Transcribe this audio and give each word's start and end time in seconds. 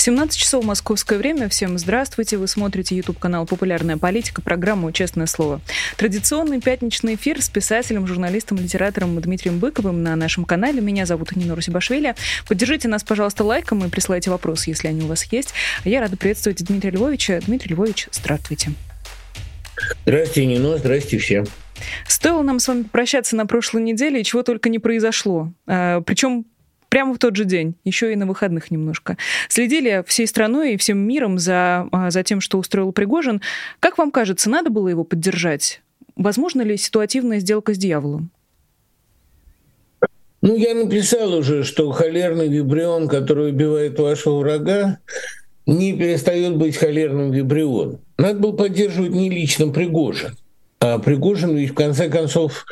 17 0.00 0.40
часов 0.40 0.64
московское 0.64 1.18
время. 1.18 1.50
Всем 1.50 1.76
здравствуйте. 1.76 2.38
Вы 2.38 2.48
смотрите 2.48 2.96
YouTube-канал 2.96 3.44
«Популярная 3.44 3.98
политика», 3.98 4.40
программу 4.40 4.90
«Честное 4.92 5.26
слово». 5.26 5.60
Традиционный 5.98 6.58
пятничный 6.58 7.16
эфир 7.16 7.42
с 7.42 7.50
писателем, 7.50 8.06
журналистом, 8.06 8.56
литератором 8.56 9.20
Дмитрием 9.20 9.58
Быковым 9.58 10.02
на 10.02 10.16
нашем 10.16 10.46
канале. 10.46 10.80
Меня 10.80 11.04
зовут 11.04 11.36
Нина 11.36 11.54
Русибашвили. 11.54 12.14
Поддержите 12.48 12.88
нас, 12.88 13.04
пожалуйста, 13.04 13.44
лайком 13.44 13.84
и 13.84 13.90
присылайте 13.90 14.30
вопросы, 14.30 14.70
если 14.70 14.88
они 14.88 15.02
у 15.02 15.06
вас 15.06 15.24
есть. 15.24 15.52
Я 15.84 16.00
рада 16.00 16.16
приветствовать 16.16 16.64
Дмитрия 16.64 16.92
Львовича. 16.92 17.38
Дмитрий 17.44 17.74
Львович, 17.74 18.08
здравствуйте. 18.10 18.72
Здравствуйте, 20.06 20.46
Нина. 20.46 20.78
Здравствуйте 20.78 21.18
всем. 21.18 21.46
Стоило 22.08 22.40
нам 22.40 22.58
с 22.58 22.68
вами 22.68 22.84
прощаться 22.84 23.36
на 23.36 23.44
прошлой 23.44 23.82
неделе, 23.82 24.22
и 24.22 24.24
чего 24.24 24.42
только 24.42 24.70
не 24.70 24.78
произошло. 24.78 25.52
А, 25.66 26.00
Причем 26.00 26.46
прямо 26.90 27.14
в 27.14 27.18
тот 27.18 27.36
же 27.36 27.46
день, 27.46 27.76
еще 27.84 28.12
и 28.12 28.16
на 28.16 28.26
выходных 28.26 28.70
немножко. 28.70 29.16
Следили 29.48 30.04
всей 30.06 30.26
страной 30.26 30.74
и 30.74 30.76
всем 30.76 30.98
миром 30.98 31.38
за, 31.38 31.88
а, 31.92 32.10
за 32.10 32.22
тем, 32.22 32.42
что 32.42 32.58
устроил 32.58 32.92
Пригожин. 32.92 33.40
Как 33.78 33.96
вам 33.96 34.10
кажется, 34.10 34.50
надо 34.50 34.68
было 34.68 34.88
его 34.88 35.04
поддержать? 35.04 35.80
Возможно 36.16 36.60
ли 36.60 36.76
ситуативная 36.76 37.38
сделка 37.38 37.72
с 37.72 37.78
дьяволом? 37.78 38.30
Ну, 40.42 40.56
я 40.56 40.74
написал 40.74 41.34
уже, 41.34 41.64
что 41.64 41.90
холерный 41.92 42.48
вибрион, 42.48 43.08
который 43.08 43.50
убивает 43.50 43.98
вашего 43.98 44.38
врага, 44.38 44.98
не 45.66 45.92
перестает 45.96 46.56
быть 46.56 46.76
холерным 46.76 47.30
вибрионом. 47.30 48.00
Надо 48.18 48.38
было 48.40 48.52
поддерживать 48.52 49.12
не 49.12 49.30
лично 49.30 49.68
Пригожин. 49.68 50.36
А 50.80 50.98
Пригожин 50.98 51.56
ведь 51.56 51.70
в 51.70 51.74
конце 51.74 52.08
концов 52.08 52.64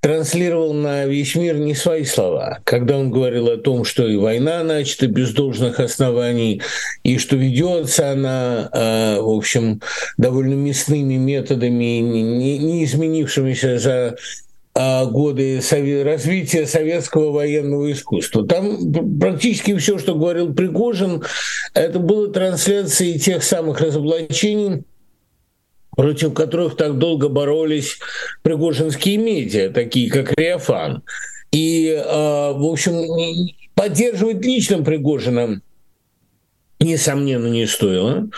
транслировал 0.00 0.72
на 0.72 1.04
весь 1.06 1.34
мир 1.34 1.58
не 1.58 1.74
свои 1.74 2.04
слова, 2.04 2.60
когда 2.64 2.96
он 2.96 3.10
говорил 3.10 3.48
о 3.48 3.58
том, 3.58 3.84
что 3.84 4.08
и 4.08 4.16
война 4.16 4.62
начата 4.62 5.06
без 5.06 5.32
должных 5.32 5.78
оснований, 5.78 6.62
и 7.04 7.18
что 7.18 7.36
ведется 7.36 8.10
она, 8.10 8.70
в 8.72 9.28
общем, 9.28 9.82
довольно 10.16 10.54
мясными 10.54 11.14
методами, 11.14 11.98
не 12.00 12.84
изменившимися 12.84 13.78
за 13.78 14.16
годы 14.74 15.60
развития 16.04 16.66
советского 16.66 17.32
военного 17.32 17.92
искусства. 17.92 18.46
Там 18.46 18.92
практически 19.20 19.76
все, 19.76 19.98
что 19.98 20.14
говорил 20.14 20.54
Пригожин, 20.54 21.22
это 21.74 21.98
было 21.98 22.32
трансляцией 22.32 23.18
тех 23.18 23.42
самых 23.42 23.80
разоблачений, 23.80 24.84
против 25.96 26.34
которых 26.34 26.76
так 26.76 26.98
долго 26.98 27.28
боролись 27.28 27.98
пригожинские 28.42 29.18
медиа, 29.18 29.70
такие 29.70 30.10
как 30.10 30.32
Реофан. 30.38 31.02
И, 31.52 31.88
э, 31.88 32.52
в 32.52 32.64
общем, 32.64 33.48
поддерживать 33.74 34.44
лично 34.44 34.82
Пригожина 34.82 35.60
несомненно, 36.78 37.48
не 37.48 37.66
стоило. 37.66 38.28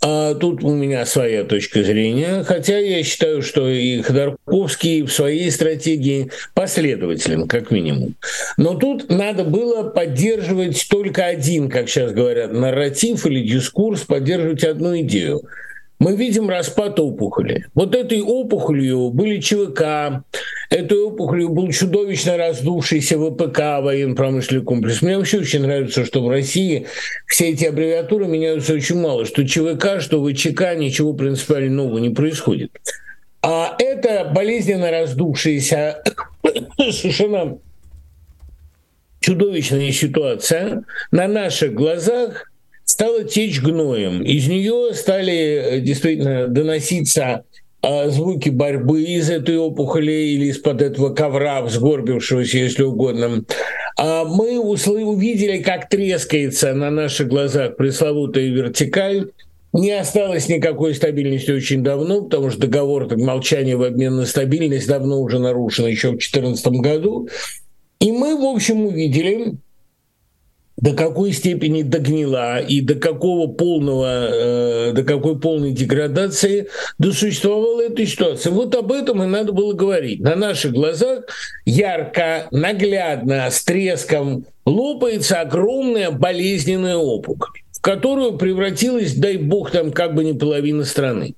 А 0.00 0.34
тут 0.34 0.62
у 0.62 0.72
меня 0.74 1.04
своя 1.04 1.44
точка 1.44 1.82
зрения, 1.82 2.44
хотя 2.44 2.78
я 2.78 3.02
считаю, 3.02 3.42
что 3.42 3.68
и 3.68 4.00
Ходорковский 4.02 5.02
в 5.02 5.12
своей 5.12 5.50
стратегии 5.50 6.30
последователен, 6.54 7.48
как 7.48 7.70
минимум. 7.70 8.14
Но 8.56 8.74
тут 8.74 9.10
надо 9.10 9.44
было 9.44 9.82
поддерживать 9.82 10.86
только 10.88 11.24
один, 11.24 11.68
как 11.68 11.88
сейчас 11.88 12.12
говорят, 12.12 12.52
нарратив 12.52 13.26
или 13.26 13.48
дискурс, 13.48 14.02
поддерживать 14.02 14.62
одну 14.62 14.98
идею– 15.00 15.42
мы 15.98 16.16
видим 16.16 16.48
распад 16.48 16.98
опухоли. 17.00 17.66
Вот 17.74 17.94
этой 17.94 18.20
опухолью 18.20 19.10
были 19.10 19.40
ЧВК, 19.40 20.22
этой 20.70 20.98
опухолью 20.98 21.48
был 21.48 21.70
чудовищно 21.72 22.36
раздувшийся 22.36 23.18
ВПК, 23.18 23.82
военно-промышленный 23.82 24.62
комплекс. 24.62 25.02
Мне 25.02 25.16
вообще 25.16 25.38
очень 25.38 25.62
нравится, 25.62 26.04
что 26.04 26.24
в 26.24 26.28
России 26.28 26.86
все 27.26 27.50
эти 27.50 27.64
аббревиатуры 27.64 28.26
меняются 28.26 28.74
очень 28.74 29.00
мало. 29.00 29.24
Что 29.24 29.46
ЧВК, 29.46 30.00
что 30.00 30.24
ВЧК, 30.24 30.74
ничего 30.76 31.14
принципиально 31.14 31.82
нового 31.82 31.98
не 31.98 32.10
происходит. 32.10 32.70
А 33.42 33.74
это 33.78 34.30
болезненно 34.32 34.90
раздувшаяся 34.90 36.02
совершенно 36.78 37.58
чудовищная 39.20 39.90
ситуация 39.92 40.84
на 41.10 41.26
наших 41.26 41.74
глазах 41.74 42.50
стала 42.88 43.22
течь 43.22 43.60
гноем. 43.60 44.22
Из 44.22 44.48
нее 44.48 44.94
стали 44.94 45.36
э, 45.36 45.80
действительно 45.80 46.48
доноситься 46.48 47.44
а, 47.82 48.08
звуки 48.08 48.48
борьбы 48.48 49.02
из 49.02 49.28
этой 49.28 49.58
опухоли 49.58 50.10
или 50.10 50.46
из-под 50.46 50.80
этого 50.80 51.10
ковра, 51.10 51.68
сгорбившегося, 51.68 52.58
если 52.58 52.82
угодно. 52.82 53.44
А 53.98 54.24
мы 54.24 54.58
увидели, 54.58 55.58
как 55.58 55.90
трескается 55.90 56.72
на 56.72 56.90
наших 56.90 57.28
глазах 57.28 57.76
пресловутая 57.76 58.46
вертикаль, 58.46 59.30
не 59.74 59.90
осталось 59.90 60.48
никакой 60.48 60.94
стабильности 60.94 61.50
очень 61.50 61.84
давно, 61.84 62.22
потому 62.22 62.50
что 62.50 62.60
договор 62.60 63.06
так, 63.06 63.18
молчания 63.18 63.76
в 63.76 63.82
обмен 63.82 64.16
на 64.16 64.24
стабильность 64.24 64.88
давно 64.88 65.20
уже 65.20 65.38
нарушен 65.38 65.86
еще 65.86 66.08
в 66.08 66.12
2014 66.12 66.66
году. 66.80 67.28
И 68.00 68.10
мы, 68.12 68.34
в 68.34 68.44
общем, 68.46 68.86
увидели, 68.86 69.56
до 70.78 70.92
какой 70.92 71.32
степени 71.32 71.82
догнила 71.82 72.60
и 72.60 72.80
до 72.80 72.94
какого 72.94 73.48
полного, 73.48 74.28
э, 74.30 74.92
до 74.92 75.02
какой 75.02 75.38
полной 75.38 75.72
деградации 75.72 76.68
досуществовала 76.98 77.82
эта 77.82 78.06
ситуация. 78.06 78.52
Вот 78.52 78.74
об 78.74 78.92
этом 78.92 79.22
и 79.22 79.26
надо 79.26 79.52
было 79.52 79.72
говорить. 79.72 80.20
На 80.20 80.36
наших 80.36 80.72
глазах 80.72 81.24
ярко, 81.64 82.46
наглядно, 82.52 83.50
с 83.50 83.64
треском 83.64 84.46
лопается 84.64 85.40
огромная 85.40 86.10
болезненная 86.10 86.96
опухоль, 86.96 87.60
в 87.72 87.80
которую 87.80 88.38
превратилась, 88.38 89.14
дай 89.14 89.36
бог, 89.36 89.72
там 89.72 89.90
как 89.90 90.14
бы 90.14 90.24
не 90.24 90.34
половина 90.34 90.84
страны. 90.84 91.34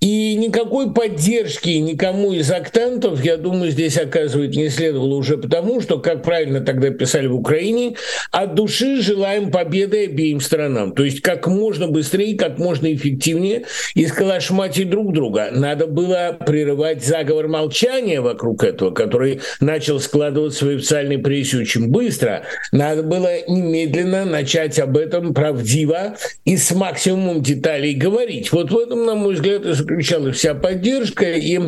И 0.00 0.34
никакой 0.34 0.92
поддержки 0.92 1.70
никому 1.70 2.32
из 2.32 2.50
актантов, 2.50 3.24
я 3.24 3.36
думаю, 3.36 3.70
здесь 3.70 3.96
оказывать 3.96 4.54
не 4.54 4.68
следовало 4.68 5.14
уже 5.14 5.38
потому, 5.38 5.80
что, 5.80 5.98
как 5.98 6.22
правильно 6.22 6.60
тогда 6.60 6.90
писали 6.90 7.26
в 7.26 7.34
Украине, 7.34 7.96
от 8.30 8.54
души 8.54 9.00
желаем 9.00 9.50
победы 9.50 10.04
обеим 10.04 10.40
странам. 10.40 10.92
То 10.92 11.02
есть 11.02 11.22
как 11.22 11.46
можно 11.46 11.88
быстрее, 11.88 12.36
как 12.36 12.58
можно 12.58 12.92
эффективнее 12.92 13.64
искалашматить 13.94 14.90
друг 14.90 15.12
друга. 15.14 15.48
Надо 15.50 15.86
было 15.86 16.36
прерывать 16.46 17.04
заговор 17.04 17.48
молчания 17.48 18.20
вокруг 18.20 18.64
этого, 18.64 18.90
который 18.90 19.40
начал 19.60 19.98
складываться 19.98 20.66
в 20.66 20.68
официальной 20.68 21.18
прессе 21.18 21.58
очень 21.58 21.88
быстро. 21.88 22.42
Надо 22.70 23.02
было 23.02 23.30
немедленно 23.48 24.24
начать 24.24 24.78
об 24.78 24.98
этом 24.98 25.32
правдиво 25.32 26.16
и 26.44 26.56
с 26.56 26.72
максимумом 26.72 27.42
деталей 27.42 27.94
говорить. 27.94 28.52
Вот 28.52 28.70
в 28.70 28.78
этом, 28.78 29.06
на 29.06 29.14
мой 29.14 29.34
взгляд, 29.34 29.64
и 29.64 29.74
заключалась 29.86 30.36
вся 30.36 30.54
поддержка. 30.54 31.32
И, 31.32 31.58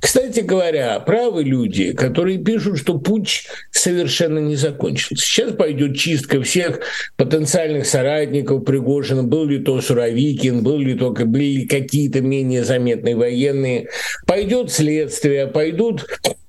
кстати 0.00 0.40
говоря, 0.40 1.00
правы 1.00 1.42
люди, 1.42 1.92
которые 1.92 2.38
пишут, 2.38 2.78
что 2.78 2.98
путь 2.98 3.46
совершенно 3.70 4.38
не 4.38 4.56
закончился. 4.56 5.24
Сейчас 5.24 5.52
пойдет 5.52 5.96
чистка 5.96 6.42
всех 6.42 6.80
потенциальных 7.16 7.86
соратников 7.86 8.64
Пригожина. 8.64 9.22
Был 9.22 9.46
ли 9.46 9.58
то 9.58 9.80
Суровикин, 9.80 10.62
был 10.62 10.78
ли 10.78 10.94
только 10.94 11.24
были 11.24 11.66
какие-то 11.66 12.20
менее 12.20 12.64
заметные 12.64 13.16
военные. 13.16 13.88
Пойдет 14.26 14.70
следствие, 14.70 15.46
пойдут 15.46 16.06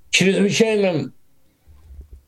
чрезвычайно 0.09 1.11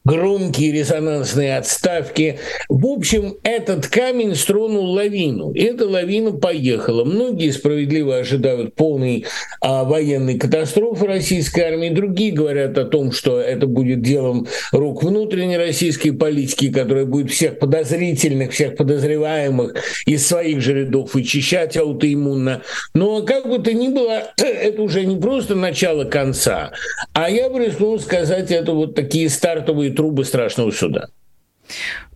громкие 0.06 0.72
резонансные 0.72 1.58
отставки. 1.58 2.40
В 2.70 2.86
общем, 2.86 3.38
этот 3.44 3.88
камень 3.88 4.36
стронул 4.36 4.92
лавину. 4.92 5.52
И 5.52 5.64
эта 5.64 5.88
лавина 5.88 6.32
поехала. 6.32 7.04
Многие 7.04 7.50
справедливо 7.50 8.18
ожидают 8.18 8.76
полной 8.76 9.26
а, 9.62 9.84
военной 9.84 10.38
катастрофы 10.38 11.08
российской 11.08 11.62
армии. 11.62 11.90
Другие 11.90 12.32
говорят 12.32 12.78
о 12.78 12.86
том, 12.86 13.12
что 13.12 13.42
это 13.42 13.66
будет 13.66 14.04
делом 14.04 14.48
рук 14.72 15.04
внутренней 15.04 15.58
российской 15.58 16.12
политики, 16.12 16.72
которая 16.72 17.06
будет 17.06 17.32
всех 17.32 17.58
подозрительных, 17.58 18.52
всех 18.52 18.76
подозреваемых 18.76 19.74
из 20.06 20.28
своих 20.28 20.62
же 20.62 20.82
рядов 20.82 21.16
вычищать 21.16 21.76
аутоиммунно. 21.78 22.62
Но 22.94 23.24
как 23.24 23.50
бы 23.50 23.58
то 23.58 23.74
ни 23.74 23.88
было, 23.88 24.24
это 24.38 24.82
уже 24.82 25.04
не 25.06 25.20
просто 25.20 25.56
начало 25.56 26.04
конца, 26.04 26.72
а 27.14 27.30
я 27.30 27.50
бы 27.50 27.66
рискнул 27.66 28.00
сказать, 28.00 28.52
это 28.52 28.74
вот 28.74 28.94
такие 28.94 29.30
стартовые 29.30 29.95
трубы 29.96 30.26
страшного 30.26 30.72
суда. 30.72 31.08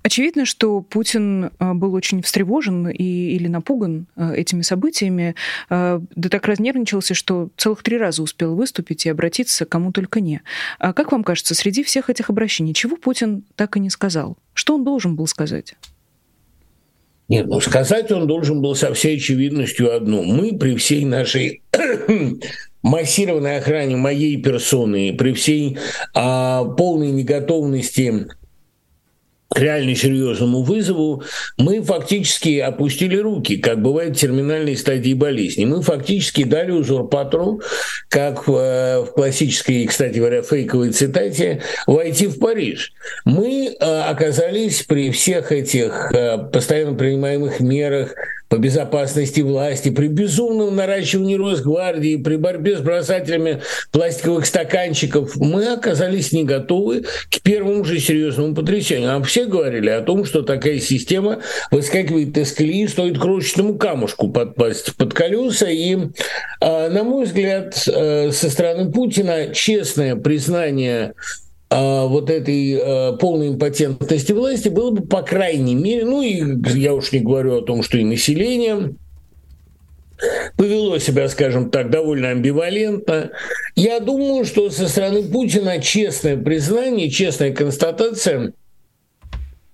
Очевидно, 0.01 0.45
что 0.45 0.81
Путин 0.81 1.45
э, 1.45 1.73
был 1.73 1.93
очень 1.93 2.21
встревожен 2.21 2.87
и, 2.87 3.03
или 3.03 3.47
напуган 3.47 4.07
э, 4.15 4.33
этими 4.35 4.61
событиями, 4.61 5.35
э, 5.69 5.99
да 6.15 6.29
так 6.29 6.47
разнервничался, 6.47 7.13
что 7.13 7.49
целых 7.57 7.83
три 7.83 7.97
раза 7.97 8.23
успел 8.23 8.55
выступить 8.55 9.05
и 9.05 9.09
обратиться 9.09 9.65
кому 9.65 9.91
только 9.91 10.21
не. 10.21 10.41
А 10.77 10.93
как 10.93 11.11
вам 11.11 11.23
кажется, 11.23 11.53
среди 11.53 11.83
всех 11.83 12.09
этих 12.09 12.29
обращений, 12.29 12.73
чего 12.73 12.95
Путин 12.95 13.43
так 13.55 13.75
и 13.75 13.79
не 13.79 13.89
сказал? 13.89 14.37
Что 14.53 14.75
он 14.75 14.85
должен 14.85 15.15
был 15.15 15.27
сказать? 15.27 15.75
Нет, 17.27 17.45
ну 17.47 17.59
сказать 17.59 18.11
он 18.11 18.25
должен 18.25 18.61
был 18.61 18.75
со 18.75 18.93
всей 18.93 19.17
очевидностью 19.17 19.95
одно. 19.95 20.23
Мы 20.23 20.57
при 20.57 20.75
всей 20.75 21.05
нашей 21.05 21.61
массированной 22.81 23.57
охране 23.57 23.95
моей 23.95 24.41
персоны, 24.41 25.13
при 25.13 25.33
всей 25.33 25.77
а, 26.13 26.63
полной 26.63 27.11
неготовности 27.11 28.27
реально 29.55 29.95
серьезному 29.95 30.61
вызову, 30.61 31.23
мы 31.57 31.81
фактически 31.81 32.59
опустили 32.59 33.17
руки, 33.17 33.57
как 33.57 33.81
бывает 33.81 34.15
в 34.15 34.19
терминальной 34.19 34.77
стадии 34.77 35.13
болезни. 35.13 35.65
Мы 35.65 35.81
фактически 35.81 36.43
дали 36.43 36.71
узурпатору, 36.71 37.61
как 38.09 38.47
в, 38.47 38.55
э, 38.55 39.01
в 39.01 39.13
классической, 39.13 39.85
кстати 39.87 40.17
говоря, 40.17 40.43
фейковой 40.43 40.91
цитате, 40.91 41.63
войти 41.87 42.27
в 42.27 42.39
Париж. 42.39 42.93
Мы 43.25 43.75
э, 43.79 44.01
оказались 44.01 44.83
при 44.83 45.09
всех 45.11 45.51
этих 45.51 46.11
э, 46.13 46.37
постоянно 46.51 46.93
принимаемых 46.95 47.59
мерах, 47.59 48.13
по 48.49 48.57
безопасности 48.57 49.41
власти, 49.41 49.89
при 49.89 50.07
безумном 50.07 50.75
наращивании 50.75 51.35
Росгвардии, 51.35 52.17
при 52.17 52.35
борьбе 52.35 52.77
с 52.77 52.81
бросателями 52.81 53.61
пластиковых 53.91 54.47
стаканчиков, 54.47 55.35
мы 55.35 55.71
оказались 55.71 56.31
не 56.31 56.43
готовы 56.43 57.03
к 57.29 57.41
первому 57.43 57.85
же 57.85 57.99
серьезному 57.99 58.55
потрясению. 58.55 59.15
А 59.15 59.23
все 59.23 59.45
говорили 59.45 59.89
о 59.89 60.01
том, 60.01 60.25
что 60.25 60.41
такая 60.41 60.79
система 60.79 61.39
выскакивает 61.69 62.35
из 62.37 62.51
колеи, 62.51 62.87
стоит 62.87 63.19
крошечному 63.19 63.77
камушку 63.77 64.29
подпасть 64.29 64.95
под 64.95 65.13
колеса. 65.13 65.69
И, 65.69 65.97
а, 66.59 66.89
на 66.89 67.03
мой 67.03 67.25
взгляд, 67.25 67.87
э, 67.87 68.31
со 68.31 68.49
стороны 68.49 68.91
Путина 68.91 69.53
честное 69.53 70.15
признание 70.15 71.13
вот 71.71 72.29
этой 72.29 72.79
а, 72.81 73.13
полной 73.13 73.49
импотентности 73.49 74.31
власти 74.31 74.69
было 74.69 74.91
бы, 74.91 75.05
по 75.05 75.21
крайней 75.21 75.75
мере, 75.75 76.05
ну 76.05 76.21
и 76.21 76.43
я 76.77 76.93
уж 76.93 77.11
не 77.11 77.19
говорю 77.19 77.57
о 77.57 77.61
том, 77.61 77.83
что 77.83 77.97
и 77.97 78.03
население 78.03 78.95
повело 80.57 80.97
себя, 80.97 81.29
скажем 81.29 81.69
так, 81.69 81.89
довольно 81.89 82.29
амбивалентно. 82.29 83.31
Я 83.75 83.99
думаю, 83.99 84.45
что 84.45 84.69
со 84.69 84.87
стороны 84.87 85.23
Путина 85.23 85.81
честное 85.81 86.37
признание, 86.37 87.09
честная 87.09 87.53
констатация 87.53 88.53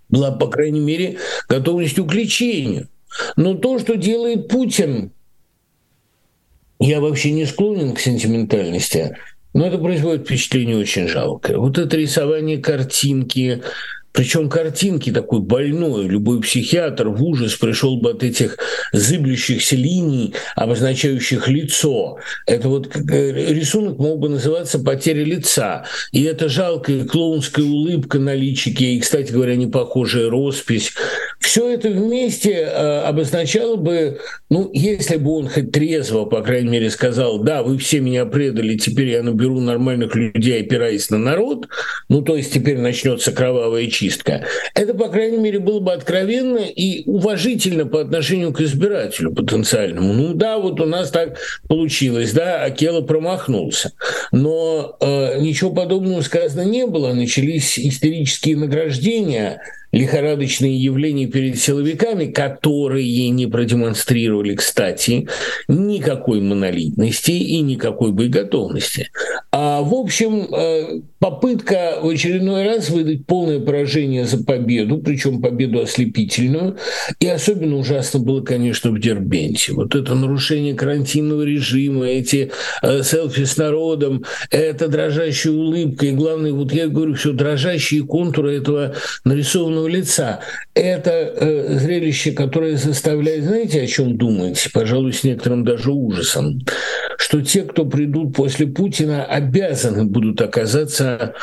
была, 0.09 0.31
по 0.31 0.47
крайней 0.47 0.81
мере, 0.81 1.17
готовностью 1.49 2.05
к 2.05 2.13
лечению. 2.13 2.89
Но 3.35 3.55
то, 3.55 3.79
что 3.79 3.95
делает 3.95 4.49
Путин, 4.49 5.11
я 6.79 6.99
вообще 6.99 7.31
не 7.31 7.45
склонен 7.45 7.93
к 7.93 7.99
сентиментальности. 7.99 9.17
Но 9.55 9.65
это 9.65 9.77
производит 9.77 10.25
впечатление 10.25 10.77
очень 10.77 11.07
жалкое. 11.07 11.57
Вот 11.57 11.77
это 11.77 11.95
рисование 11.95 12.57
картинки, 12.57 13.63
причем 14.11 14.49
картинки 14.49 15.13
такой 15.13 15.39
больной. 15.39 16.09
Любой 16.09 16.41
психиатр 16.41 17.07
в 17.07 17.23
ужас 17.23 17.53
пришел 17.55 17.95
бы 17.95 18.11
от 18.11 18.21
этих 18.21 18.57
зыблющихся 18.91 19.77
линий, 19.77 20.33
обозначающих 20.57 21.47
лицо. 21.47 22.17
Это 22.47 22.67
вот 22.67 22.93
э, 22.95 23.31
рисунок 23.53 23.97
мог 23.97 24.19
бы 24.19 24.27
называться 24.27 24.77
«Потеря 24.77 25.23
лица». 25.23 25.85
И 26.11 26.23
это 26.23 26.49
жалкая 26.49 27.05
клоунская 27.05 27.63
улыбка 27.63 28.19
на 28.19 28.35
личике, 28.35 28.87
и, 28.87 28.99
кстати 28.99 29.31
говоря, 29.31 29.55
не 29.55 29.67
похожая 29.67 30.29
роспись. 30.29 30.91
Все 31.45 31.69
это 31.69 31.89
вместе 31.89 32.53
э, 32.53 33.01
обозначало 33.01 33.75
бы, 33.75 34.19
ну, 34.49 34.71
если 34.73 35.17
бы 35.17 35.29
он 35.29 35.47
хоть 35.47 35.71
трезво, 35.71 36.25
по 36.25 36.41
крайней 36.41 36.69
мере, 36.69 36.89
сказал, 36.89 37.37
да, 37.37 37.61
вы 37.61 37.77
все 37.77 37.99
меня 37.99 38.25
предали, 38.25 38.75
теперь 38.75 39.09
я 39.09 39.21
наберу 39.21 39.59
нормальных 39.59 40.15
людей, 40.15 40.61
опираясь 40.61 41.11
на 41.11 41.19
народ, 41.19 41.67
ну, 42.09 42.23
то 42.23 42.35
есть 42.35 42.51
теперь 42.51 42.79
начнется 42.79 43.31
кровавая 43.31 43.85
чистка. 43.91 44.43
Это, 44.73 44.95
по 44.95 45.07
крайней 45.07 45.37
мере, 45.37 45.59
было 45.59 45.79
бы 45.79 45.93
откровенно 45.93 46.57
и 46.57 47.03
уважительно 47.07 47.85
по 47.85 48.01
отношению 48.01 48.51
к 48.51 48.61
избирателю 48.61 49.31
потенциальному. 49.31 50.13
Ну 50.13 50.33
да, 50.33 50.57
вот 50.57 50.81
у 50.81 50.85
нас 50.85 51.11
так 51.11 51.37
получилось, 51.67 52.31
да, 52.31 52.63
Акела 52.63 53.01
промахнулся. 53.01 53.91
Но 54.31 54.97
э, 54.99 55.39
ничего 55.41 55.69
подобного 55.69 56.21
сказано 56.21 56.63
не 56.63 56.87
было. 56.87 57.13
Начались 57.13 57.77
истерические 57.77 58.57
награждения 58.57 59.61
лихорадочные 59.95 60.77
явления 60.77 61.25
перед 61.25 61.57
силовиками, 61.57 62.25
которые 62.25 63.29
не 63.29 63.47
продемонстрировали, 63.47 64.53
кстати, 64.55 65.29
никакой 65.69 66.41
монолитности 66.41 67.31
и 67.31 67.61
никакой 67.61 68.11
боеготовности. 68.11 69.09
А, 69.53 69.81
в 69.81 69.93
общем, 69.93 70.53
э, 70.53 70.99
попытка 71.19 71.99
в 72.01 72.09
очередной 72.09 72.65
раз 72.65 72.89
выдать 72.89 73.25
полное 73.25 73.61
поражение 73.61 74.25
за 74.25 74.43
победу, 74.43 74.97
причем 74.97 75.41
победу 75.41 75.79
ослепительную, 75.79 76.75
и 77.21 77.27
особенно 77.27 77.77
ужасно 77.77 78.19
было, 78.19 78.41
конечно, 78.41 78.91
в 78.91 78.99
Дербенте. 78.99 79.71
Вот 79.71 79.95
это 79.95 80.13
нарушение 80.13 80.73
карантинного 80.73 81.43
режима, 81.43 82.05
эти 82.05 82.51
э, 82.81 83.01
селфи 83.01 83.45
с 83.45 83.55
народом, 83.55 84.25
это 84.51 84.89
дрожащая 84.89 85.53
улыбка, 85.53 86.07
и 86.07 86.11
главное, 86.11 86.51
вот 86.51 86.73
я 86.73 86.89
говорю, 86.89 87.13
все 87.13 87.31
дрожащие 87.31 88.03
контуры 88.03 88.57
этого 88.57 88.95
нарисованного 89.23 89.84
лица. 89.87 90.39
Это 90.73 91.11
э, 91.11 91.77
зрелище, 91.79 92.31
которое 92.31 92.77
заставляет, 92.77 93.45
знаете, 93.45 93.81
о 93.81 93.87
чем 93.87 94.17
думать, 94.17 94.69
пожалуй, 94.73 95.13
с 95.13 95.23
некоторым 95.23 95.63
даже 95.63 95.91
ужасом, 95.91 96.61
что 97.17 97.41
те, 97.41 97.63
кто 97.63 97.85
придут 97.85 98.35
после 98.35 98.67
Путина, 98.67 99.25
обязаны 99.25 100.05
будут 100.05 100.41
оказаться 100.41 101.33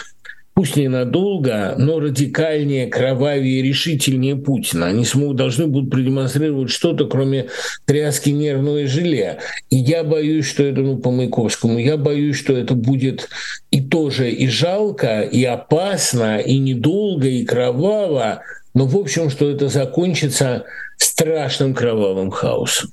пусть 0.54 0.76
ненадолго, 0.76 1.74
но 1.78 1.98
радикальнее, 2.00 2.86
кровавее, 2.86 3.62
решительнее 3.62 4.36
Путина. 4.36 4.86
Они 4.86 5.04
смогут, 5.04 5.36
должны 5.36 5.66
будут 5.66 5.90
продемонстрировать 5.90 6.70
что-то, 6.70 7.06
кроме 7.06 7.48
тряски 7.84 8.30
нервного 8.30 8.86
желе. 8.86 9.38
И 9.70 9.76
я 9.76 10.04
боюсь, 10.04 10.46
что 10.46 10.62
это, 10.62 10.80
ну, 10.80 10.98
по 10.98 11.10
Маяковскому, 11.10 11.78
я 11.78 11.96
боюсь, 11.96 12.36
что 12.36 12.56
это 12.56 12.74
будет 12.74 13.28
и 13.70 13.82
тоже 13.82 14.30
и 14.30 14.48
жалко, 14.48 15.22
и 15.22 15.44
опасно, 15.44 16.38
и 16.38 16.58
недолго, 16.58 17.28
и 17.28 17.44
кроваво, 17.44 18.42
но, 18.74 18.86
в 18.86 18.96
общем, 18.96 19.30
что 19.30 19.50
это 19.50 19.68
закончится 19.68 20.64
страшным 20.96 21.74
кровавым 21.74 22.30
хаосом. 22.30 22.90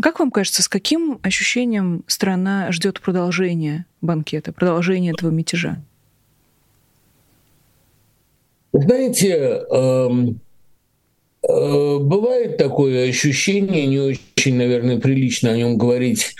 Как 0.00 0.20
вам 0.20 0.30
кажется, 0.30 0.62
с 0.62 0.68
каким 0.68 1.18
ощущением 1.22 2.04
страна 2.06 2.72
ждет 2.72 3.00
продолжения 3.00 3.84
банкета, 4.00 4.52
продолжения 4.52 5.10
этого 5.10 5.30
мятежа? 5.30 5.82
Знаете, 8.72 9.64
эм, 9.70 10.40
э, 11.46 11.98
бывает 11.98 12.56
такое 12.56 13.08
ощущение, 13.08 13.86
не 13.86 14.00
очень, 14.00 14.56
наверное, 14.56 14.98
прилично 14.98 15.50
о 15.50 15.56
нем 15.56 15.76
говорить 15.76 16.34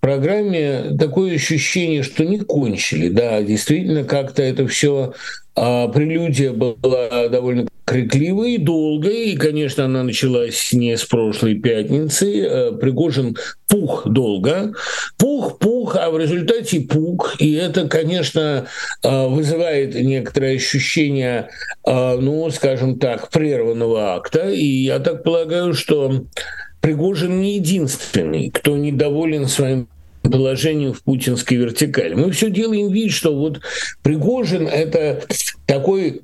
программе, 0.00 0.96
такое 0.98 1.34
ощущение, 1.34 2.02
что 2.02 2.24
не 2.24 2.38
кончили. 2.38 3.08
Да, 3.08 3.42
действительно, 3.42 4.04
как-то 4.04 4.42
это 4.42 4.66
все 4.66 5.14
а 5.56 5.88
прелюдия 5.88 6.52
была 6.52 7.28
довольно 7.28 7.66
крикливой 7.84 8.54
и 8.54 8.58
долгой, 8.58 9.30
и, 9.30 9.36
конечно, 9.36 9.84
она 9.84 10.04
началась 10.04 10.72
не 10.72 10.96
с 10.96 11.04
прошлой 11.04 11.56
пятницы. 11.56 12.46
Э, 12.46 12.72
Пригожин 12.72 13.36
пух 13.68 14.06
долго, 14.06 14.72
пух, 15.18 15.58
пух, 15.58 15.96
а 15.96 16.10
в 16.10 16.18
результате 16.18 16.80
пух, 16.80 17.34
и 17.40 17.52
это, 17.54 17.88
конечно, 17.88 18.68
э, 19.02 19.26
вызывает 19.26 19.96
некоторое 19.96 20.54
ощущение, 20.54 21.50
э, 21.84 22.16
ну, 22.16 22.48
скажем 22.50 22.98
так, 22.98 23.28
прерванного 23.30 24.14
акта, 24.14 24.48
и 24.48 24.64
я 24.64 25.00
так 25.00 25.24
полагаю, 25.24 25.74
что 25.74 26.24
Пригожин 26.80 27.40
не 27.40 27.56
единственный, 27.56 28.50
кто 28.50 28.76
недоволен 28.76 29.46
своим 29.46 29.88
положению 30.22 30.92
в 30.92 31.02
путинской 31.02 31.56
вертикали. 31.56 32.14
Мы 32.14 32.30
все 32.30 32.50
делаем 32.50 32.90
вид, 32.92 33.12
что 33.12 33.34
вот 33.34 33.60
Пригожин— 34.02 34.66
это 34.68 35.22
такой 35.66 36.22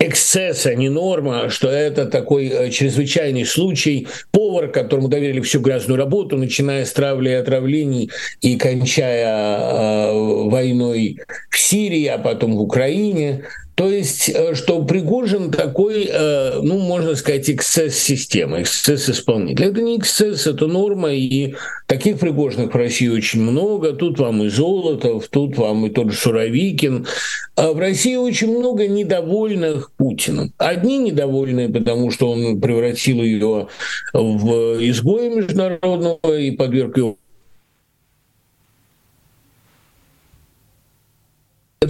эксцесс, 0.00 0.66
а 0.66 0.74
не 0.74 0.88
норма, 0.88 1.50
что 1.50 1.68
это 1.68 2.06
такой 2.06 2.46
э, 2.46 2.70
чрезвычайный 2.70 3.44
случай. 3.44 4.08
Повар, 4.32 4.68
которому 4.68 5.08
доверили 5.08 5.40
всю 5.40 5.60
грязную 5.60 5.98
работу, 5.98 6.38
начиная 6.38 6.86
с 6.86 6.92
травли 6.92 7.30
и 7.30 7.34
отравлений 7.34 8.10
и 8.40 8.56
кончая 8.56 9.26
э, 9.26 10.48
войной 10.48 11.18
в 11.50 11.58
Сирии, 11.58 12.06
а 12.06 12.18
потом 12.18 12.56
в 12.56 12.62
Украине. 12.62 13.44
То 13.74 13.88
есть, 13.88 14.28
э, 14.28 14.54
что 14.54 14.82
Пригожин 14.84 15.50
такой, 15.50 16.08
э, 16.10 16.60
ну, 16.62 16.78
можно 16.78 17.14
сказать, 17.14 17.48
эксцесс 17.48 17.96
системы, 17.96 18.62
эксцесс 18.62 19.08
исполнителя. 19.08 19.68
Это 19.68 19.80
не 19.80 19.96
эксцесс, 19.96 20.46
это 20.46 20.66
норма, 20.66 21.12
и 21.12 21.54
таких 21.86 22.18
Пригожных 22.18 22.74
в 22.74 22.76
России 22.76 23.08
очень 23.08 23.40
много. 23.40 23.92
Тут 23.92 24.18
вам 24.18 24.42
и 24.42 24.48
Золотов, 24.48 25.28
тут 25.28 25.56
вам 25.56 25.86
и 25.86 25.90
тот 25.90 26.10
же 26.10 26.18
Суровикин. 26.18 27.06
А 27.56 27.72
в 27.72 27.78
России 27.78 28.16
очень 28.16 28.56
много 28.56 28.86
недовольных 28.86 29.92
Путиным. 29.92 30.52
Одни 30.58 30.98
недовольные, 30.98 31.68
потому 31.68 32.10
что 32.10 32.30
он 32.30 32.60
превратил 32.60 33.22
ее 33.22 33.68
в 34.12 34.50
изгоя 34.80 35.30
международного 35.30 36.38
и 36.38 36.50
подверг 36.50 36.96
его 36.96 37.16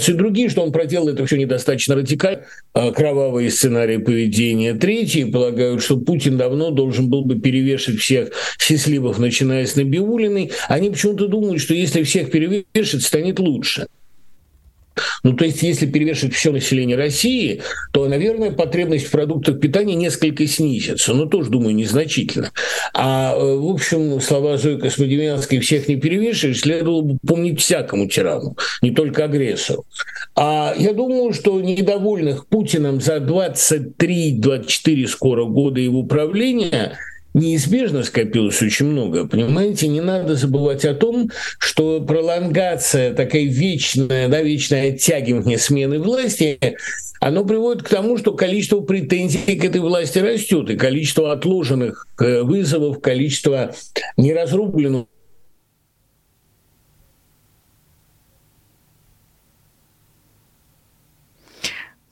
рекомендации 0.01 0.13
другие, 0.13 0.49
что 0.49 0.63
он 0.63 0.73
проделал 0.73 1.09
это 1.09 1.25
все 1.27 1.37
недостаточно 1.37 1.95
радикально, 1.95 2.45
а, 2.73 2.93
кровавые 2.93 3.51
сценарии 3.51 3.99
поведения. 3.99 4.75
Третьи 4.75 5.25
полагают, 5.25 5.83
что 5.83 5.99
Путин 5.99 6.37
давно 6.37 6.71
должен 6.71 7.09
был 7.09 7.25
бы 7.25 7.39
перевешивать 7.39 8.01
всех 8.01 8.31
счастливых, 8.59 9.19
начиная 9.19 9.67
с 9.67 9.77
Набиулиной. 9.77 10.53
Они 10.69 10.91
почему-то 10.91 11.29
думают, 11.29 11.61
что 11.61 11.75
если 11.75 12.03
всех 12.03 12.31
перевешивать, 12.31 13.05
станет 13.05 13.39
лучше. 13.39 13.87
Ну, 15.23 15.35
то 15.35 15.45
есть, 15.45 15.63
если 15.63 15.87
перевешивать 15.87 16.35
все 16.35 16.53
население 16.53 16.97
России, 16.97 17.63
то, 17.93 18.09
наверное, 18.09 18.51
потребность 18.51 19.07
в 19.07 19.11
продуктах 19.11 19.61
питания 19.61 19.95
несколько 19.95 20.47
снизится, 20.47 21.15
но 21.15 21.27
тоже, 21.27 21.51
думаю, 21.51 21.75
незначительно. 21.75 22.53
А, 22.95 23.35
э, 23.35 23.57
в 23.57 23.71
общем, 23.71 24.21
слова 24.21 24.57
Зои 24.57 24.77
Космодемьянской 24.77 25.61
«всех 25.61 25.89
не 25.89 25.97
перевешиваешь» 25.97 26.61
следовало 26.61 27.03
бы 27.03 27.19
помнить 27.27 27.61
всякому 27.61 28.07
тирану, 28.09 28.57
не 28.83 28.91
только 28.91 29.25
агрессору. 29.25 29.85
А 30.37 30.75
я 30.77 30.93
думаю, 30.93 31.33
что 31.33 31.61
недовольных 31.61 32.47
Путиным 32.47 33.01
за 33.01 33.17
23-24 33.17 35.07
скоро 35.07 35.45
года 35.45 35.81
его 35.81 36.03
правления– 36.03 36.99
неизбежно 37.35 38.03
скопилось 38.03 38.61
очень 38.63 38.87
много. 38.87 39.27
Понимаете, 39.27 39.89
не 39.89 40.01
надо 40.01 40.35
забывать 40.35 40.85
о 40.85 40.95
том, 40.95 41.31
что 41.59 42.01
пролонгация, 42.01 43.15
такая 43.15 43.45
вечная, 43.45 44.29
да, 44.29 44.43
вечное 44.43 44.93
оттягивание 44.93 45.59
смены 45.59 45.99
власти, 45.99 46.59
оно 47.21 47.45
приводит 47.45 47.83
к 47.83 47.89
тому, 47.89 48.17
что 48.17 48.33
количество 48.33 48.81
претензий 48.81 49.57
к 49.57 49.65
этой 49.65 49.81
власти 49.81 50.19
растет, 50.19 50.71
и 50.71 50.77
количество 50.77 51.33
отложенных 51.33 52.09
э, 52.19 52.43
вызовов, 52.43 53.01
количество 53.01 53.75
неразрубленных 54.17 55.07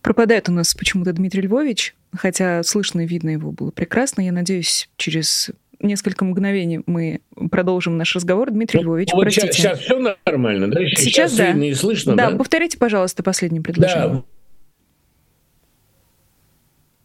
Пропадает 0.08 0.48
у 0.48 0.52
нас 0.52 0.72
почему-то 0.74 1.12
Дмитрий 1.12 1.42
Львович, 1.42 1.94
хотя 2.14 2.62
слышно 2.62 3.02
и 3.02 3.06
видно 3.06 3.30
его 3.30 3.52
было 3.52 3.70
прекрасно. 3.70 4.22
Я 4.22 4.32
надеюсь, 4.32 4.88
через 4.96 5.50
несколько 5.80 6.24
мгновений 6.24 6.80
мы 6.86 7.20
продолжим 7.50 7.96
наш 7.96 8.14
разговор. 8.14 8.50
Дмитрий 8.50 8.80
ну, 8.80 8.84
Львович, 8.86 9.12
вот 9.12 9.22
простите. 9.22 9.52
Сейчас, 9.52 9.78
сейчас 9.78 9.80
все 9.80 10.16
нормально, 10.26 10.70
да? 10.70 10.80
Сейчас, 10.80 11.02
сейчас 11.02 11.36
да. 11.36 11.48
видно 11.48 11.64
и 11.64 11.74
слышно, 11.74 12.16
да? 12.16 12.30
Да, 12.30 12.36
повторите, 12.36 12.78
пожалуйста, 12.78 13.22
последнее 13.22 13.62
предложение. 13.62 14.24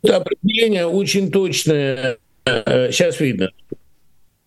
Да. 0.04 0.18
Определение 0.18 0.86
очень 0.86 1.32
точное. 1.32 2.18
Сейчас 2.46 3.22
э, 3.22 3.26
видно. 3.26 3.52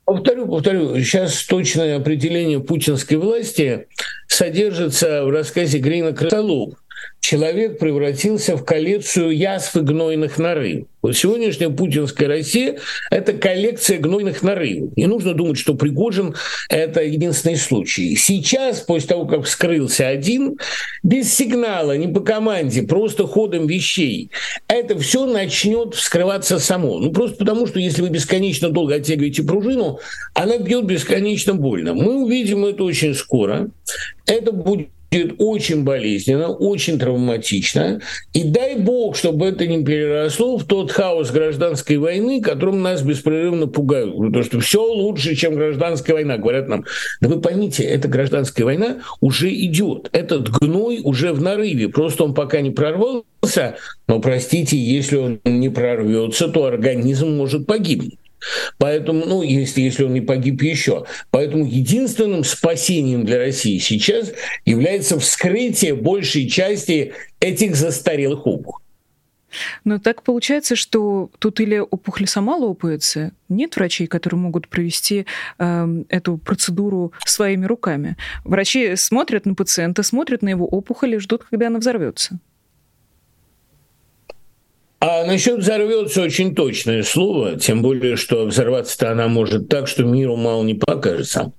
Повторю, 0.04 0.46
повторю, 0.46 1.00
сейчас 1.00 1.44
точное 1.46 1.96
определение 1.96 2.60
путинской 2.60 3.16
власти 3.16 3.88
содержится 4.28 5.24
в 5.24 5.30
рассказе 5.30 5.78
Грина 5.78 6.12
Крысолов 6.12 6.74
человек 7.20 7.78
превратился 7.78 8.56
в 8.56 8.64
коллекцию 8.64 9.36
язв 9.36 9.76
и 9.76 9.80
гнойных 9.80 10.38
нарывов. 10.38 10.86
Вот 11.02 11.16
сегодняшняя 11.16 11.70
путинская 11.70 12.28
Россия– 12.28 12.78
это 13.10 13.32
коллекция 13.32 13.98
гнойных 13.98 14.42
нарывов. 14.42 14.96
Не 14.96 15.06
нужно 15.06 15.34
думать, 15.34 15.58
что 15.58 15.74
Пригожин– 15.74 16.34
это 16.68 17.02
единственный 17.02 17.56
случай. 17.56 18.16
Сейчас, 18.16 18.80
после 18.80 19.08
того, 19.08 19.26
как 19.26 19.44
вскрылся 19.44 20.08
один, 20.08 20.58
без 21.02 21.32
сигнала, 21.32 21.96
не 21.96 22.08
по 22.08 22.20
команде, 22.20 22.82
просто 22.82 23.26
ходом 23.26 23.66
вещей, 23.66 24.30
это 24.68 24.98
все 24.98 25.26
начнет 25.26 25.94
вскрываться 25.94 26.58
само. 26.58 26.98
Ну, 26.98 27.12
просто 27.12 27.38
потому, 27.38 27.66
что 27.66 27.78
если 27.78 28.02
вы 28.02 28.08
бесконечно 28.08 28.70
долго 28.70 28.96
оттягиваете 28.96 29.42
пружину, 29.42 29.98
она 30.34 30.58
бьет 30.58 30.84
бесконечно 30.84 31.54
больно. 31.54 31.94
Мы 31.94 32.22
увидим 32.24 32.64
это 32.64 32.84
очень 32.84 33.14
скоро. 33.14 33.70
Это 34.26 34.50
будет 34.50 34.88
будет 35.16 35.34
очень 35.38 35.84
болезненно, 35.84 36.48
очень 36.48 36.98
травматично. 36.98 38.00
И 38.32 38.44
дай 38.44 38.76
бог, 38.76 39.16
чтобы 39.16 39.46
это 39.46 39.66
не 39.66 39.84
переросло 39.84 40.58
в 40.58 40.64
тот 40.64 40.92
хаос 40.92 41.30
гражданской 41.30 41.96
войны, 41.96 42.40
которым 42.40 42.82
нас 42.82 43.02
беспрерывно 43.02 43.66
пугают. 43.66 44.16
Потому 44.16 44.44
что 44.44 44.60
все 44.60 44.82
лучше, 44.82 45.34
чем 45.34 45.54
гражданская 45.54 46.16
война. 46.16 46.36
Говорят 46.36 46.68
нам, 46.68 46.84
да 47.20 47.28
вы 47.28 47.40
поймите, 47.40 47.82
эта 47.84 48.08
гражданская 48.08 48.64
война 48.64 48.98
уже 49.20 49.52
идет. 49.52 50.08
Этот 50.12 50.50
гной 50.50 51.00
уже 51.02 51.32
в 51.32 51.40
нарыве. 51.42 51.88
Просто 51.88 52.24
он 52.24 52.34
пока 52.34 52.60
не 52.60 52.70
прорвался. 52.70 53.76
Но, 54.08 54.20
простите, 54.20 54.76
если 54.76 55.16
он 55.16 55.40
не 55.44 55.68
прорвется, 55.68 56.48
то 56.48 56.64
организм 56.64 57.36
может 57.36 57.66
погибнуть. 57.66 58.18
Поэтому, 58.78 59.24
ну, 59.24 59.42
если, 59.42 59.80
если 59.80 60.04
он 60.04 60.14
не 60.14 60.20
погиб 60.20 60.62
еще. 60.62 61.04
Поэтому 61.30 61.66
единственным 61.66 62.44
спасением 62.44 63.24
для 63.24 63.38
России 63.38 63.78
сейчас 63.78 64.32
является 64.64 65.18
вскрытие 65.18 65.94
большей 65.94 66.48
части 66.48 67.12
этих 67.40 67.76
застарелых 67.76 68.46
опухолей. 68.46 68.86
Но 69.84 69.98
так 69.98 70.22
получается, 70.22 70.76
что 70.76 71.30
тут 71.38 71.60
или 71.60 71.78
опухоль 71.78 72.26
сама 72.26 72.56
лопается, 72.56 73.32
нет 73.48 73.76
врачей, 73.76 74.06
которые 74.06 74.38
могут 74.38 74.68
провести 74.68 75.26
э, 75.58 76.04
эту 76.08 76.36
процедуру 76.38 77.12
своими 77.24 77.64
руками. 77.64 78.16
Врачи 78.44 78.96
смотрят 78.96 79.46
на 79.46 79.54
пациента, 79.54 80.02
смотрят 80.02 80.42
на 80.42 80.50
его 80.50 80.66
опухоль 80.66 81.14
и 81.14 81.18
ждут, 81.18 81.44
когда 81.44 81.68
она 81.68 81.78
взорвется. 81.78 82.38
А 85.08 85.24
насчет 85.24 85.60
взорвется 85.60 86.20
очень 86.20 86.52
точное 86.52 87.04
слово, 87.04 87.54
тем 87.60 87.80
более, 87.80 88.16
что 88.16 88.44
взорваться-то 88.44 89.12
она 89.12 89.28
может 89.28 89.68
так, 89.68 89.86
что 89.86 90.02
миру 90.02 90.34
мало 90.34 90.64
не 90.64 90.74
покажется. 90.74 91.52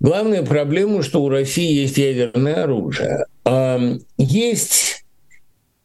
Главная 0.00 0.42
проблема, 0.42 1.04
что 1.04 1.22
у 1.22 1.28
России 1.28 1.80
есть 1.80 1.96
ядерное 1.96 2.64
оружие. 2.64 3.26
Есть, 4.16 5.04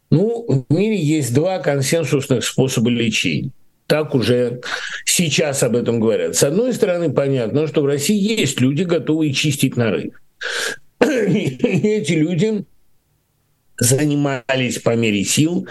ну, 0.10 0.66
в 0.68 0.74
мире 0.74 1.00
есть 1.00 1.36
два 1.36 1.60
консенсусных 1.60 2.44
способа 2.44 2.90
лечения. 2.90 3.52
Так 3.86 4.16
уже 4.16 4.62
сейчас 5.06 5.62
об 5.62 5.76
этом 5.76 6.00
говорят. 6.00 6.36
С 6.36 6.42
одной 6.42 6.74
стороны, 6.74 7.12
понятно, 7.12 7.68
что 7.68 7.84
в 7.84 7.86
России 7.86 8.18
есть 8.18 8.60
люди, 8.60 8.82
готовые 8.82 9.34
чистить 9.34 9.78
нарыв. 9.78 10.16
И 11.00 11.60
эти 11.90 12.14
люди 12.14 12.66
занимались 13.78 14.80
по 14.80 14.96
мере 14.96 15.24
сил 15.24 15.68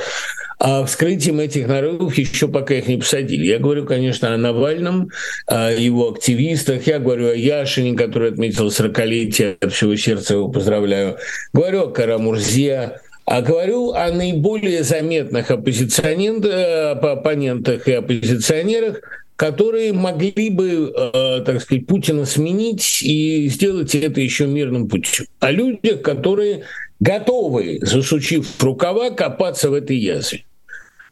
а 0.65 0.85
вскрытием 0.85 1.41
этих 1.41 1.67
нарывов 1.67 2.17
еще 2.17 2.47
пока 2.47 2.75
их 2.75 2.87
не 2.87 2.97
посадили. 2.97 3.47
Я 3.47 3.59
говорю, 3.59 3.85
конечно, 3.85 4.33
о 4.33 4.37
Навальном, 4.37 5.11
о 5.49 5.73
его 5.73 6.11
активистах, 6.11 6.87
я 6.87 7.01
говорю 7.01 7.31
о 7.31 7.35
Яшине, 7.35 7.97
который 7.97 8.31
отметил 8.31 8.69
40-летие, 8.69 9.57
от 9.61 9.73
всего 9.73 9.97
сердца 9.97 10.35
его 10.35 10.49
поздравляю, 10.51 11.17
говорю 11.53 11.87
о 11.87 11.89
Карамурзе, 11.89 13.01
а 13.25 13.43
говорю 13.43 13.91
о 13.91 14.13
наиболее 14.13 14.85
заметных 14.85 15.51
оппозиционентах, 15.51 17.03
оппонентах 17.03 17.89
и 17.89 17.95
оппозиционерах, 17.95 19.01
которые 19.35 19.93
могли 19.93 20.49
бы, 20.51 20.93
э, 20.97 21.43
так 21.45 21.61
сказать, 21.61 21.89
Путина 21.89 22.25
сменить 22.25 23.03
и 23.03 23.49
сделать 23.49 23.97
это 23.97 24.21
еще 24.21 24.47
мирным 24.47 24.89
путем. 24.89 25.27
О 25.41 25.51
людях, 25.51 26.03
которые 26.03 26.63
готовы, 27.01 27.81
засучив 27.83 28.63
рукава, 28.63 29.11
копаться 29.11 29.69
в 29.69 29.75
этой 29.75 29.97
язве. 29.97 30.45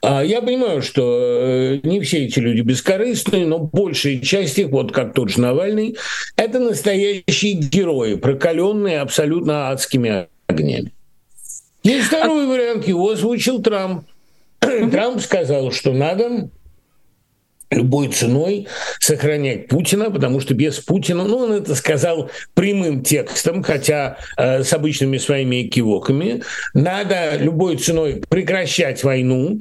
А 0.02 0.24
я 0.24 0.40
понимаю, 0.40 0.80
что 0.80 1.02
э, 1.42 1.80
не 1.82 2.00
все 2.00 2.24
эти 2.24 2.38
люди 2.38 2.62
бескорыстные, 2.62 3.46
но 3.46 3.58
большая 3.58 4.18
часть 4.20 4.58
их, 4.58 4.68
вот 4.68 4.92
как 4.92 5.12
тот 5.12 5.28
же 5.28 5.40
Навальный, 5.40 5.96
это 6.36 6.58
настоящие 6.58 7.52
герои, 7.52 8.14
прокаленные 8.14 9.00
абсолютно 9.00 9.68
адскими 9.70 10.28
огнями. 10.46 10.92
Есть 11.82 12.06
второй 12.06 12.46
вариант, 12.46 12.88
его 12.88 13.10
озвучил 13.10 13.62
Трамп. 13.62 14.06
Трамп 14.60 15.20
сказал, 15.20 15.70
что 15.70 15.92
надо 15.92 16.48
любой 17.70 18.08
ценой 18.08 18.66
сохранять 18.98 19.68
Путина, 19.68 20.10
потому 20.10 20.40
что 20.40 20.54
без 20.54 20.78
Путина, 20.78 21.24
ну, 21.24 21.38
он 21.38 21.52
это 21.52 21.74
сказал 21.74 22.30
прямым 22.54 23.02
текстом, 23.02 23.62
хотя 23.62 24.18
э, 24.36 24.62
с 24.64 24.72
обычными 24.72 25.18
своими 25.18 25.66
экивоками, 25.66 26.42
надо 26.74 27.36
любой 27.36 27.76
ценой 27.76 28.22
прекращать 28.28 29.04
войну, 29.04 29.60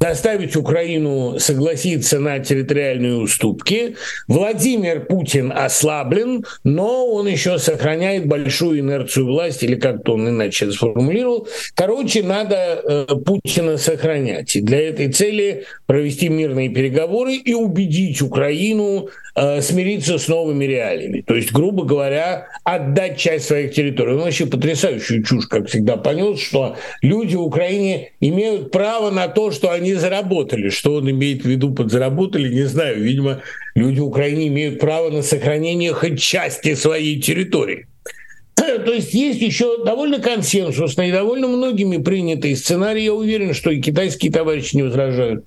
заставить 0.00 0.56
Украину 0.56 1.38
согласиться 1.38 2.18
на 2.20 2.38
территориальные 2.38 3.16
уступки. 3.16 3.96
Владимир 4.28 5.04
Путин 5.04 5.52
ослаблен, 5.54 6.44
но 6.64 7.06
он 7.06 7.28
еще 7.28 7.58
сохраняет 7.58 8.26
большую 8.26 8.80
инерцию 8.80 9.26
власти, 9.26 9.66
или 9.66 9.74
как-то 9.74 10.14
он 10.14 10.26
иначе 10.28 10.72
сформулировал. 10.72 11.46
Короче, 11.74 12.22
надо 12.22 12.56
э, 12.56 13.06
Путина 13.26 13.76
сохранять. 13.76 14.56
И 14.56 14.62
для 14.62 14.88
этой 14.88 15.12
цели 15.12 15.66
провести 15.86 16.30
мирные 16.30 16.70
переговоры 16.70 17.34
и 17.34 17.52
убедить 17.52 18.22
Украину 18.22 19.10
э, 19.34 19.60
смириться 19.60 20.18
с 20.18 20.28
новыми 20.28 20.64
реалиями. 20.64 21.22
То 21.26 21.34
есть, 21.34 21.52
грубо 21.52 21.84
говоря, 21.84 22.48
отдать 22.64 23.18
часть 23.18 23.46
своих 23.46 23.74
территорий. 23.74 24.12
Он 24.12 24.20
вообще 24.20 24.46
потрясающую 24.46 25.22
чушь, 25.24 25.46
как 25.46 25.68
всегда, 25.68 25.96
понес, 25.96 26.40
что 26.40 26.76
люди 27.02 27.36
в 27.36 27.42
Украине 27.42 28.12
имеют 28.20 28.70
право 28.70 29.10
на 29.10 29.28
то, 29.28 29.50
что 29.50 29.70
они 29.70 29.94
заработали. 29.94 30.68
Что 30.68 30.94
он 30.94 31.10
имеет 31.10 31.42
в 31.42 31.48
виду 31.48 31.72
под 31.72 31.90
заработали, 31.90 32.52
не 32.52 32.64
знаю. 32.64 33.02
Видимо, 33.02 33.42
люди 33.74 34.00
в 34.00 34.06
Украине 34.06 34.48
имеют 34.48 34.80
право 34.80 35.10
на 35.10 35.22
сохранение 35.22 35.92
хоть 35.92 36.20
части 36.20 36.74
своей 36.74 37.20
территории. 37.20 37.86
То 38.54 38.92
есть 38.92 39.14
есть 39.14 39.40
еще 39.40 39.84
довольно 39.84 40.18
консенсусный 40.18 41.08
и 41.08 41.12
довольно 41.12 41.48
многими 41.48 41.96
принятый 41.98 42.56
сценарий. 42.56 43.04
Я 43.04 43.14
уверен, 43.14 43.54
что 43.54 43.70
и 43.70 43.80
китайские 43.80 44.32
товарищи 44.32 44.76
не 44.76 44.82
возражают. 44.82 45.44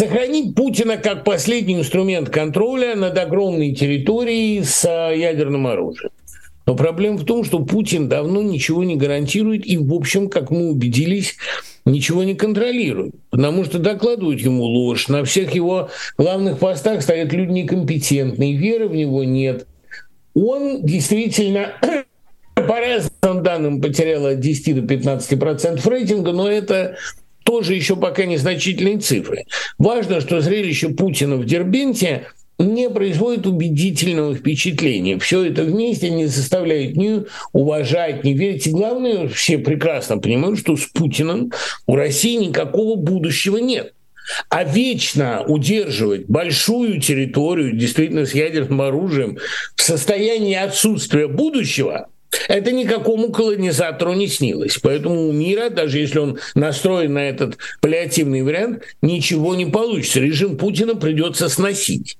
Сохранить 0.00 0.54
Путина 0.54 0.96
как 0.96 1.24
последний 1.24 1.74
инструмент 1.74 2.30
контроля 2.30 2.94
над 2.94 3.18
огромной 3.18 3.74
территорией 3.74 4.62
с 4.62 4.84
ядерным 4.86 5.66
оружием. 5.66 6.12
Но 6.66 6.76
проблема 6.76 7.18
в 7.18 7.24
том, 7.24 7.42
что 7.42 7.64
Путин 7.64 8.08
давно 8.08 8.40
ничего 8.40 8.84
не 8.84 8.94
гарантирует 8.94 9.66
и, 9.66 9.76
в 9.76 9.92
общем, 9.92 10.28
как 10.28 10.52
мы 10.52 10.70
убедились, 10.70 11.34
ничего 11.84 12.22
не 12.22 12.36
контролирует, 12.36 13.16
потому 13.30 13.64
что 13.64 13.80
докладывают 13.80 14.38
ему 14.38 14.62
ложь. 14.62 15.08
На 15.08 15.24
всех 15.24 15.52
его 15.52 15.88
главных 16.16 16.60
постах 16.60 17.02
стоят 17.02 17.32
люди 17.32 17.50
некомпетентные, 17.50 18.56
веры 18.56 18.86
в 18.86 18.94
него 18.94 19.24
нет. 19.24 19.66
Он 20.32 20.80
действительно 20.80 21.72
по 22.54 22.76
разным 22.78 23.42
данным 23.42 23.80
потерял 23.80 24.26
от 24.26 24.38
10 24.38 24.86
до 24.86 24.94
15% 24.94 25.90
рейтинга, 25.90 26.30
но 26.30 26.48
это 26.48 26.98
тоже 27.48 27.74
еще 27.74 27.96
пока 27.96 28.26
незначительные 28.26 28.98
цифры. 28.98 29.46
Важно, 29.78 30.20
что 30.20 30.42
зрелище 30.42 30.90
Путина 30.90 31.36
в 31.36 31.46
Дербенте 31.46 32.26
не 32.58 32.90
производит 32.90 33.46
убедительного 33.46 34.34
впечатления. 34.34 35.18
Все 35.18 35.44
это 35.44 35.62
вместе 35.62 36.10
не 36.10 36.26
заставляет 36.26 36.94
ни 36.96 37.24
уважать, 37.54 38.22
ни 38.22 38.32
верить. 38.32 38.66
И 38.66 38.70
главное, 38.70 39.28
все 39.28 39.56
прекрасно 39.56 40.18
понимают, 40.18 40.58
что 40.58 40.76
с 40.76 40.84
Путиным 40.88 41.50
у 41.86 41.96
России 41.96 42.36
никакого 42.36 42.96
будущего 42.96 43.56
нет. 43.56 43.94
А 44.50 44.62
вечно 44.64 45.42
удерживать 45.46 46.26
большую 46.26 47.00
территорию, 47.00 47.74
действительно 47.74 48.26
с 48.26 48.34
ядерным 48.34 48.82
оружием, 48.82 49.38
в 49.74 49.80
состоянии 49.80 50.54
отсутствия 50.54 51.28
будущего– 51.28 52.08
это 52.48 52.72
никакому 52.72 53.30
колонизатору 53.30 54.12
не 54.14 54.26
снилось. 54.26 54.78
Поэтому 54.82 55.28
у 55.28 55.32
мира, 55.32 55.70
даже 55.70 55.98
если 55.98 56.18
он 56.18 56.38
настроен 56.54 57.14
на 57.14 57.28
этот 57.28 57.58
паллиативный 57.80 58.42
вариант, 58.42 58.82
ничего 59.02 59.54
не 59.54 59.66
получится. 59.66 60.20
Режим 60.20 60.56
Путина 60.56 60.94
придется 60.94 61.48
сносить. 61.48 62.18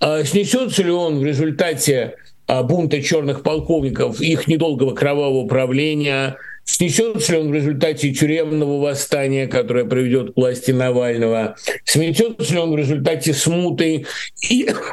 А 0.00 0.24
снесется 0.24 0.82
ли 0.82 0.90
он 0.90 1.18
в 1.18 1.24
результате 1.24 2.16
а, 2.46 2.62
бунта 2.62 3.02
черных 3.02 3.42
полковников, 3.42 4.20
их 4.20 4.48
недолгого 4.48 4.94
кровавого 4.94 5.46
правления, 5.46 6.36
Снесется 6.72 7.32
ли 7.32 7.38
он 7.38 7.50
в 7.50 7.54
результате 7.54 8.14
тюремного 8.14 8.80
восстания, 8.80 9.46
которое 9.46 9.84
приведет 9.84 10.32
к 10.32 10.36
власти 10.38 10.70
Навального? 10.70 11.54
Сметется 11.84 12.50
ли 12.50 12.58
он 12.58 12.72
в 12.72 12.76
результате 12.76 13.34
смуты, 13.34 14.06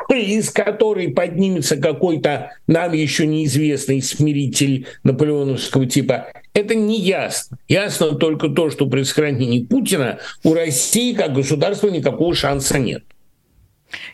из 0.10 0.50
которой 0.50 1.08
поднимется 1.08 1.78
какой-то 1.78 2.52
нам 2.68 2.92
еще 2.92 3.26
неизвестный 3.26 4.02
смиритель 4.02 4.88
наполеоновского 5.04 5.86
типа? 5.86 6.28
Это 6.54 6.76
не 6.76 7.00
ясно. 7.00 7.58
Ясно 7.70 8.12
только 8.12 8.50
то, 8.50 8.70
что 8.70 8.86
при 8.88 9.04
сохранении 9.04 9.64
Путина 9.64 10.20
у 10.44 10.54
России 10.54 11.14
как 11.14 11.34
государства 11.34 11.88
никакого 11.88 12.36
шанса 12.36 12.78
нет. 12.78 13.04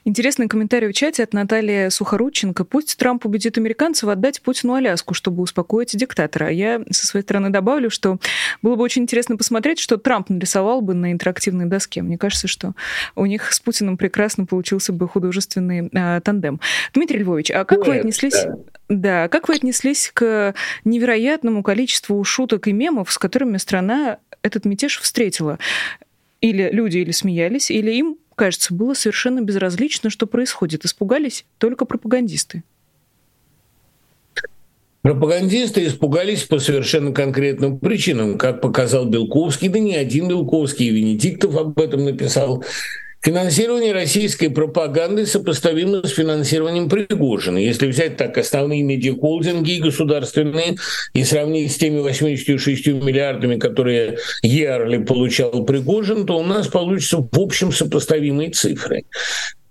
Интересный 0.03 0.47
комментарий 0.47 0.87
в 0.87 0.93
чате 0.93 1.23
от 1.23 1.33
Натальи 1.33 1.89
Сухорученко. 1.89 2.63
Пусть 2.63 2.97
Трамп 2.97 3.25
убедит 3.25 3.57
американцев 3.57 4.09
отдать 4.09 4.41
Путину 4.41 4.73
Аляску, 4.73 5.13
чтобы 5.13 5.43
успокоить 5.43 5.95
диктатора. 5.95 6.49
Я 6.49 6.81
со 6.91 7.05
своей 7.05 7.23
стороны 7.23 7.49
добавлю, 7.49 7.89
что 7.89 8.17
было 8.61 8.75
бы 8.75 8.83
очень 8.83 9.03
интересно 9.03 9.37
посмотреть, 9.37 9.79
что 9.79 9.97
Трамп 9.97 10.29
нарисовал 10.29 10.81
бы 10.81 10.93
на 10.93 11.11
интерактивной 11.11 11.65
доске. 11.65 12.01
Мне 12.01 12.17
кажется, 12.17 12.47
что 12.47 12.73
у 13.15 13.25
них 13.25 13.51
с 13.51 13.59
Путиным 13.59 13.97
прекрасно 13.97 14.45
получился 14.45 14.93
бы 14.93 15.07
художественный 15.07 15.89
э, 15.91 16.21
тандем. 16.21 16.59
Дмитрий 16.93 17.19
Львович, 17.19 17.51
а 17.51 17.65
как 17.65 17.79
Нет, 17.79 17.87
вы 17.87 17.95
отнеслись... 17.97 18.45
Да. 18.45 18.57
да, 18.89 19.27
как 19.29 19.47
вы 19.47 19.55
отнеслись 19.55 20.11
к 20.13 20.53
невероятному 20.83 21.63
количеству 21.63 22.23
шуток 22.23 22.67
и 22.67 22.73
мемов, 22.73 23.11
с 23.11 23.17
которыми 23.17 23.57
страна 23.57 24.19
этот 24.41 24.65
мятеж 24.65 24.99
встретила? 24.99 25.59
Или 26.41 26.69
люди 26.71 26.99
или 26.99 27.11
смеялись, 27.11 27.71
или 27.71 27.91
им 27.91 28.17
кажется, 28.35 28.73
было 28.73 28.93
совершенно 28.93 29.41
безразлично, 29.41 30.09
что 30.09 30.27
происходит. 30.27 30.85
Испугались 30.85 31.45
только 31.57 31.85
пропагандисты. 31.85 32.63
Пропагандисты 35.01 35.85
испугались 35.85 36.43
по 36.45 36.57
совершенно 36.57 37.11
конкретным 37.11 37.77
причинам, 37.77 38.39
как 38.39 38.59
показал 38.59 39.05
Белковский, 39.05 39.69
да 39.69 39.77
не 39.77 39.95
один 39.95 40.27
Белковский, 40.27 40.87
и 40.87 40.91
Венедиктов 40.91 41.55
об 41.57 41.79
этом 41.79 42.05
написал. 42.05 42.63
Финансирование 43.25 43.91
российской 43.91 44.49
пропаганды 44.49 45.25
сопоставимо 45.25 46.05
с 46.05 46.11
финансированием 46.11 46.87
Пригожина. 46.87 47.57
Если 47.57 47.87
взять 47.87 48.17
так 48.17 48.37
основные 48.37 48.83
медиахолдинги 48.83 49.81
государственные 49.81 50.75
и 51.15 51.23
сравнить 51.23 51.71
с 51.71 51.77
теми 51.77 52.01
86 52.01 52.85
миллиардами, 52.85 53.57
которые 53.57 54.19
Ярли 54.43 54.99
получал 54.99 55.65
Пригожин, 55.65 56.27
то 56.27 56.37
у 56.37 56.43
нас 56.43 56.67
получится 56.67 57.17
в 57.17 57.39
общем 57.39 57.71
сопоставимые 57.71 58.51
цифры. 58.51 59.05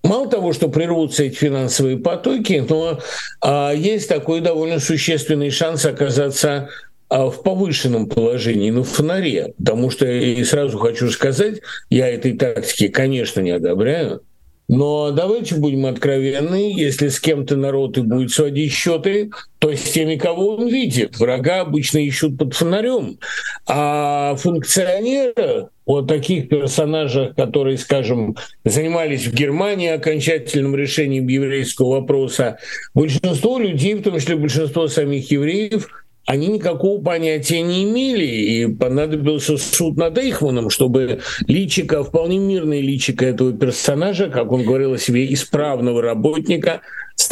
Мало 0.02 0.28
того, 0.28 0.52
что 0.52 0.68
прервутся 0.68 1.22
эти 1.22 1.36
финансовые 1.36 1.98
потоки, 1.98 2.64
но 2.68 2.98
а, 3.40 3.70
есть 3.72 4.08
такой 4.08 4.40
довольно 4.40 4.80
существенный 4.80 5.50
шанс 5.50 5.86
оказаться 5.86 6.70
в 7.10 7.42
повышенном 7.42 8.08
положении, 8.08 8.70
но 8.70 8.82
в 8.82 8.88
фонаре. 8.88 9.54
Потому 9.58 9.90
что, 9.90 10.06
и 10.06 10.42
сразу 10.44 10.78
хочу 10.78 11.10
сказать, 11.10 11.60
я 11.90 12.08
этой 12.08 12.32
тактики, 12.32 12.88
конечно, 12.88 13.40
не 13.40 13.50
одобряю, 13.50 14.22
но 14.66 15.10
давайте 15.10 15.56
будем 15.56 15.84
откровенны, 15.84 16.72
если 16.74 17.08
с 17.08 17.20
кем-то 17.20 17.56
народ 17.56 17.98
и 17.98 18.00
будет 18.00 18.30
сводить 18.30 18.72
счеты, 18.72 19.30
то 19.58 19.70
с 19.74 19.82
теми, 19.82 20.16
кого 20.16 20.56
он 20.56 20.68
видит. 20.68 21.18
Врага 21.18 21.60
обычно 21.60 21.98
ищут 21.98 22.38
под 22.38 22.54
фонарем. 22.54 23.18
А 23.66 24.36
функционеры, 24.36 25.68
вот 25.84 26.08
таких 26.08 26.48
персонажах, 26.48 27.34
которые, 27.36 27.76
скажем, 27.76 28.36
занимались 28.64 29.26
в 29.26 29.34
Германии 29.34 29.90
окончательным 29.90 30.74
решением 30.74 31.28
еврейского 31.28 32.00
вопроса, 32.00 32.56
большинство 32.94 33.58
людей, 33.58 33.94
в 33.94 34.02
том 34.02 34.18
числе 34.18 34.36
большинство 34.36 34.88
самих 34.88 35.30
евреев, 35.30 35.88
они 36.26 36.46
никакого 36.48 37.02
понятия 37.02 37.60
не 37.60 37.84
имели, 37.84 38.24
и 38.24 38.66
понадобился 38.66 39.56
суд 39.58 39.96
над 39.96 40.16
Эйхманом, 40.16 40.70
чтобы 40.70 41.20
личика, 41.46 42.02
вполне 42.02 42.38
мирное 42.38 42.80
личико 42.80 43.26
этого 43.26 43.52
персонажа, 43.52 44.28
как 44.30 44.50
он 44.50 44.64
говорил 44.64 44.94
о 44.94 44.98
себе, 44.98 45.32
исправного 45.32 46.00
работника, 46.00 46.80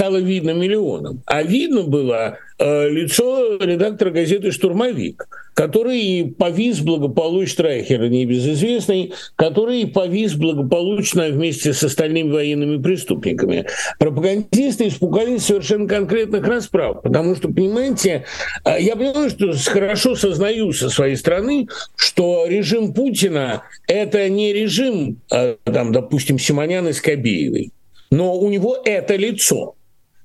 стало 0.02 0.16
видно 0.16 0.50
миллионам. 0.50 1.22
А 1.26 1.44
видно 1.44 1.82
было 1.82 2.36
э, 2.58 2.88
лицо 2.88 3.56
редактора 3.58 4.10
газеты 4.10 4.50
«Штурмовик», 4.50 5.28
который 5.54 6.34
повис 6.36 6.80
благополучно, 6.80 7.62
Райхер, 7.62 8.08
небезызвестный, 8.08 9.12
который 9.36 9.86
повис 9.86 10.34
благополучно 10.34 11.28
вместе 11.28 11.72
с 11.72 11.84
остальными 11.84 12.32
военными 12.32 12.82
преступниками. 12.82 13.66
Пропагандисты 14.00 14.88
испугались 14.88 15.44
совершенно 15.44 15.86
конкретных 15.86 16.48
расправ, 16.48 17.02
потому 17.02 17.36
что, 17.36 17.46
понимаете, 17.46 18.24
э, 18.64 18.80
я 18.80 18.96
понимаю, 18.96 19.30
что 19.30 19.52
хорошо 19.70 20.16
сознаю 20.16 20.72
со 20.72 20.90
своей 20.90 21.14
стороны, 21.14 21.68
что 21.94 22.46
режим 22.48 22.92
Путина— 22.92 23.62
это 23.86 24.28
не 24.28 24.52
режим, 24.52 25.18
э, 25.30 25.54
там, 25.62 25.92
допустим, 25.92 26.40
Симонян 26.40 26.88
и 26.88 26.92
Скобеевой 26.92 27.70
но 28.12 28.36
у 28.36 28.50
него 28.50 28.76
это 28.84 29.16
лицо. 29.16 29.74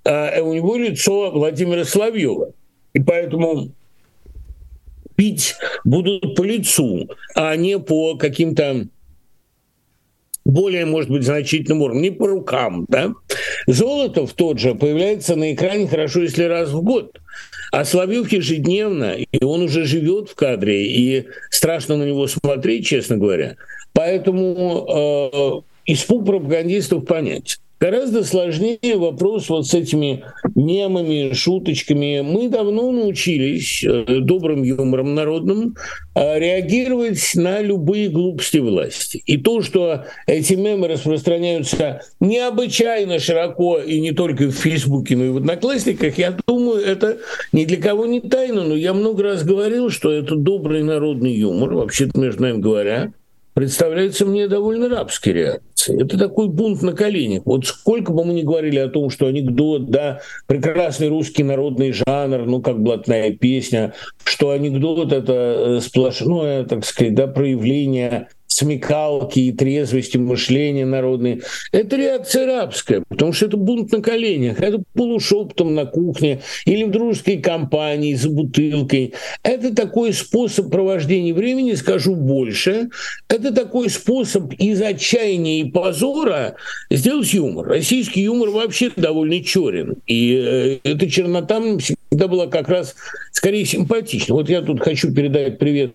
А 0.07 0.41
у 0.41 0.53
него 0.53 0.77
лицо 0.77 1.31
Владимира 1.31 1.83
Соловьева. 1.83 2.51
И 2.93 2.99
поэтому 2.99 3.71
пить 5.15 5.55
будут 5.83 6.35
по 6.35 6.43
лицу, 6.43 7.09
а 7.35 7.55
не 7.55 7.77
по 7.77 8.15
каким-то 8.15 8.87
более, 10.45 10.85
может 10.85 11.11
быть, 11.11 11.23
значительным 11.23 11.81
уровнем, 11.81 12.03
не 12.03 12.11
по 12.11 12.27
рукам. 12.27 12.85
Да? 12.87 13.13
Золотов 13.67 14.31
тот 14.33 14.59
же 14.59 14.75
появляется 14.75 15.35
на 15.35 15.53
экране 15.53 15.87
хорошо, 15.87 16.21
если 16.21 16.43
раз 16.43 16.69
в 16.69 16.81
год. 16.81 17.19
А 17.73 17.83
Соловьев 17.83 18.31
ежедневно, 18.31 19.15
и 19.15 19.43
он 19.43 19.63
уже 19.63 19.83
живет 19.83 20.29
в 20.29 20.35
кадре, 20.35 20.85
и 20.87 21.27
страшно 21.49 21.97
на 21.97 22.05
него 22.05 22.27
смотреть, 22.27 22.87
честно 22.87 23.17
говоря. 23.17 23.57
Поэтому 23.91 25.63
э, 25.85 25.91
испуг 25.91 26.25
пропагандистов 26.25 27.05
понять. 27.05 27.59
Гораздо 27.79 28.23
сложнее 28.23 28.97
вопрос 28.97 29.49
вот 29.49 29.67
с 29.67 29.73
этими 29.75 30.23
мемами, 30.55 31.33
шуточками. 31.33 32.21
Мы 32.21 32.49
давно 32.49 32.91
научились 32.91 33.83
э, 33.83 34.19
добрым 34.21 34.63
юмором 34.63 35.13
народным 35.13 35.75
э, 36.15 36.39
реагировать 36.39 37.33
на 37.35 37.61
любые 37.61 38.09
глупости 38.09 38.57
власти. 38.57 39.21
И 39.27 39.37
то, 39.37 39.61
что 39.61 40.05
эти 40.25 40.55
мемы 40.55 40.87
распространяются 40.87 42.01
необычайно 42.19 43.19
широко 43.19 43.77
и 43.77 43.99
не 43.99 44.11
только 44.11 44.45
в 44.45 44.53
Фейсбуке, 44.53 45.15
но 45.15 45.25
и 45.25 45.29
в 45.29 45.37
Одноклассниках, 45.37 46.17
я 46.17 46.35
думаю, 46.47 46.83
это 46.83 47.19
ни 47.51 47.65
для 47.65 47.77
кого 47.77 48.07
не 48.07 48.21
тайна. 48.21 48.63
Но 48.63 48.75
я 48.75 48.95
много 48.95 49.21
раз 49.21 49.43
говорил, 49.43 49.91
что 49.91 50.11
это 50.11 50.35
добрый 50.35 50.81
народный 50.81 51.33
юмор, 51.33 51.75
вообще-то, 51.75 52.19
между 52.19 52.41
нами 52.41 52.57
говоря, 52.57 53.13
представляется 53.57 54.23
мне 54.23 54.47
довольно 54.47 54.87
рабской 54.87 55.33
реакцией. 55.33 56.03
Это 56.03 56.15
такой 56.15 56.47
бунт 56.47 56.83
на 56.83 56.93
коленях. 56.93 57.41
Вот 57.45 57.65
сколько 57.65 58.11
бы 58.13 58.23
мы 58.23 58.33
ни 58.33 58.43
говорили 58.43 58.77
о 58.77 58.87
том, 58.87 59.09
что 59.09 59.25
анекдот, 59.25 59.89
да, 59.89 60.21
прекрасный 60.45 61.07
русский 61.07 61.41
народный 61.41 61.91
жанр, 61.91 62.45
ну, 62.45 62.61
как 62.61 62.79
блатная 62.79 63.31
песня, 63.31 63.95
что 64.23 64.51
анекдот— 64.51 65.11
это 65.11 65.33
э, 65.33 65.81
сплошное, 65.81 66.65
так 66.65 66.85
сказать, 66.85 67.15
да, 67.15 67.25
проявление 67.25 68.27
смекалки 68.57 69.39
и 69.39 69.51
трезвости 69.51 70.17
мышления 70.17 70.85
народные. 70.85 71.41
Это 71.71 71.95
реакция 71.95 72.47
рабская, 72.47 73.03
потому 73.07 73.31
что 73.31 73.45
это 73.45 73.55
бунт 73.55 73.91
на 73.91 74.01
коленях, 74.01 74.59
это 74.61 74.81
полушепотом 74.93 75.75
на 75.75 75.85
кухне 75.85 76.41
или 76.65 76.83
в 76.83 76.89
дружеской 76.89 77.37
компании 77.37 78.15
за 78.15 78.29
бутылкой. 78.29 79.13
Это 79.43 79.75
такой 79.75 80.11
способ 80.11 80.71
провождения 80.71 81.33
времени, 81.33 81.73
скажу 81.73 82.15
больше, 82.15 82.89
это 83.29 83.53
такой 83.53 83.91
способ 83.91 84.51
из 84.53 84.81
отчаяния 84.81 85.61
и 85.61 85.69
позора 85.69 86.55
сделать 86.89 87.31
юмор. 87.33 87.67
Российский 87.67 88.21
юмор 88.21 88.49
вообще 88.49 88.91
довольно 88.95 89.43
черен, 89.43 89.97
и 90.07 90.79
э, 90.83 90.89
эта 90.89 91.07
чернота 91.07 91.61
всегда 91.77 92.27
была 92.27 92.47
как 92.47 92.69
раз 92.69 92.95
скорее 93.31 93.65
симпатична. 93.65 94.33
Вот 94.33 94.49
я 94.49 94.61
тут 94.61 94.81
хочу 94.81 95.13
передать 95.13 95.59
привет 95.59 95.93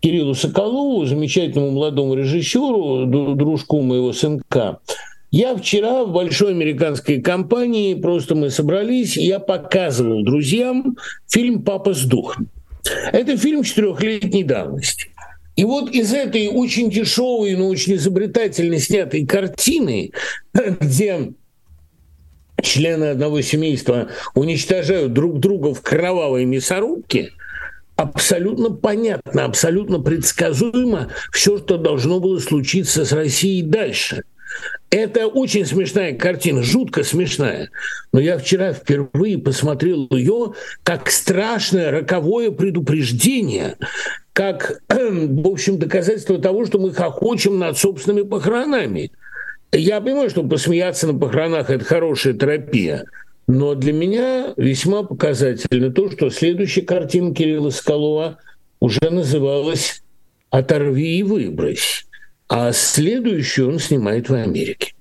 Кириллу 0.00 0.34
Соколову, 0.34 1.04
замечательному 1.06 1.72
молодому 1.72 2.14
режиссеру, 2.14 3.06
дружку 3.34 3.82
моего 3.82 4.12
сынка. 4.12 4.78
Я 5.30 5.56
вчера 5.56 6.04
в 6.04 6.12
большой 6.12 6.50
американской 6.50 7.20
компании, 7.20 7.94
просто 7.94 8.34
мы 8.34 8.50
собрались, 8.50 9.16
я 9.16 9.38
показывал 9.38 10.24
друзьям 10.24 10.96
фильм 11.28 11.62
«Папа 11.62 11.94
сдохнет». 11.94 12.48
Это 13.12 13.36
фильм 13.36 13.62
четырехлетней 13.62 14.42
давности. 14.42 15.10
И 15.54 15.64
вот 15.64 15.90
из 15.90 16.12
этой 16.12 16.48
очень 16.48 16.90
дешевой, 16.90 17.54
но 17.54 17.68
очень 17.68 17.94
изобретательно 17.94 18.78
снятой 18.78 19.26
картины, 19.26 20.10
где 20.54 21.32
члены 22.62 23.04
одного 23.04 23.40
семейства 23.40 24.08
уничтожают 24.34 25.12
друг 25.12 25.38
друга 25.38 25.74
в 25.74 25.82
кровавой 25.82 26.44
мясорубке, 26.44 27.30
абсолютно 28.00 28.70
понятно, 28.70 29.44
абсолютно 29.44 30.00
предсказуемо 30.00 31.08
все, 31.32 31.58
что 31.58 31.76
должно 31.76 32.18
было 32.18 32.38
случиться 32.38 33.04
с 33.04 33.12
Россией 33.12 33.62
дальше. 33.62 34.22
Это 34.90 35.26
очень 35.26 35.64
смешная 35.64 36.14
картина, 36.14 36.62
жутко 36.62 37.04
смешная. 37.04 37.70
Но 38.12 38.18
я 38.18 38.38
вчера 38.38 38.72
впервые 38.72 39.38
посмотрел 39.38 40.08
ее 40.10 40.54
как 40.82 41.10
страшное 41.10 41.90
роковое 41.90 42.50
предупреждение, 42.50 43.76
как, 44.32 44.80
в 44.88 45.48
общем, 45.48 45.78
доказательство 45.78 46.38
того, 46.38 46.66
что 46.66 46.78
мы 46.78 46.92
хохочем 46.92 47.58
над 47.58 47.78
собственными 47.78 48.26
похоронами. 48.26 49.12
Я 49.72 50.00
понимаю, 50.00 50.30
что 50.30 50.42
посмеяться 50.42 51.06
на 51.06 51.16
похоронах– 51.16 51.70
это 51.70 51.84
хорошая 51.84 52.32
терапия– 52.32 53.04
но 53.50 53.74
для 53.74 53.92
меня 53.92 54.54
весьма 54.56 55.02
показательно 55.02 55.90
то, 55.90 56.08
что 56.08 56.30
следующая 56.30 56.82
картина 56.82 57.34
Кирилла 57.34 57.70
Скалова 57.70 58.38
уже 58.78 59.10
называлась 59.10 60.04
«Оторви 60.50 61.18
и 61.18 61.22
выбрось», 61.24 62.06
а 62.48 62.70
следующую 62.70 63.70
он 63.70 63.78
снимает 63.80 64.28
в 64.28 64.34
Америке. 64.34 64.94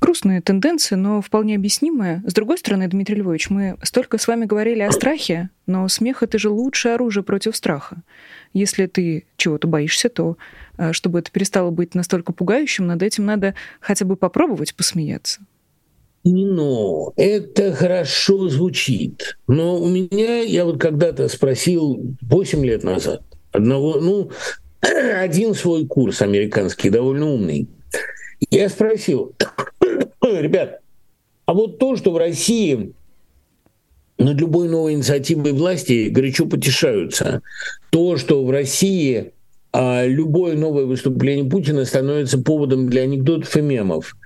Грустные 0.00 0.40
тенденции, 0.40 0.94
но 0.94 1.20
вполне 1.20 1.54
объяснимые. 1.54 2.22
С 2.26 2.32
другой 2.32 2.56
стороны, 2.56 2.88
Дмитрий 2.88 3.16
Львович, 3.16 3.50
мы 3.50 3.76
столько 3.82 4.16
с 4.16 4.26
вами 4.26 4.46
говорили 4.46 4.80
о 4.80 4.90
страхе, 4.90 5.50
но 5.66 5.86
смех— 5.88 6.22
это 6.24 6.38
же 6.38 6.48
лучшее 6.48 6.94
оружие 6.94 7.24
против 7.24 7.54
страха. 7.54 7.98
Если 8.54 8.86
ты 8.86 9.26
чего-то 9.36 9.68
боишься, 9.68 10.08
то 10.08 10.38
э, 10.78 10.94
чтобы 10.94 11.18
это 11.18 11.30
перестало 11.30 11.70
быть 11.70 11.94
настолько 11.94 12.32
пугающим, 12.32 12.86
над 12.86 13.02
этим 13.02 13.26
надо 13.26 13.54
хотя 13.80 14.06
бы 14.06 14.16
попробовать 14.16 14.74
посмеяться. 14.74 15.42
Но 16.24 17.12
это 17.16 17.72
хорошо 17.72 18.48
звучит. 18.48 19.36
Но 19.48 19.76
у 19.76 19.88
меня, 19.88 20.40
я 20.40 20.64
вот 20.64 20.80
когда-то 20.80 21.28
спросил 21.28 22.16
8 22.20 22.64
лет 22.64 22.84
назад 22.84 23.22
одного, 23.50 23.98
ну, 24.00 24.30
один 24.80 25.54
свой 25.54 25.86
курс 25.86 26.22
американский, 26.22 26.90
довольно 26.90 27.28
умный. 27.32 27.68
Я 28.50 28.68
спросил, 28.68 29.34
ребят, 30.22 30.80
а 31.44 31.54
вот 31.54 31.78
то, 31.78 31.96
что 31.96 32.12
в 32.12 32.16
России 32.16 32.92
над 34.18 34.40
любой 34.40 34.68
новой 34.68 34.92
инициативой 34.94 35.52
власти 35.52 36.08
горячо 36.08 36.46
потешаются, 36.46 37.42
то, 37.90 38.16
что 38.16 38.44
в 38.44 38.50
России 38.50 39.32
а, 39.72 40.06
любое 40.06 40.56
новое 40.56 40.84
выступление 40.84 41.50
Путина 41.50 41.84
становится 41.84 42.38
поводом 42.38 42.88
для 42.88 43.02
анекдотов 43.02 43.56
и 43.56 43.60
мемов– 43.60 44.16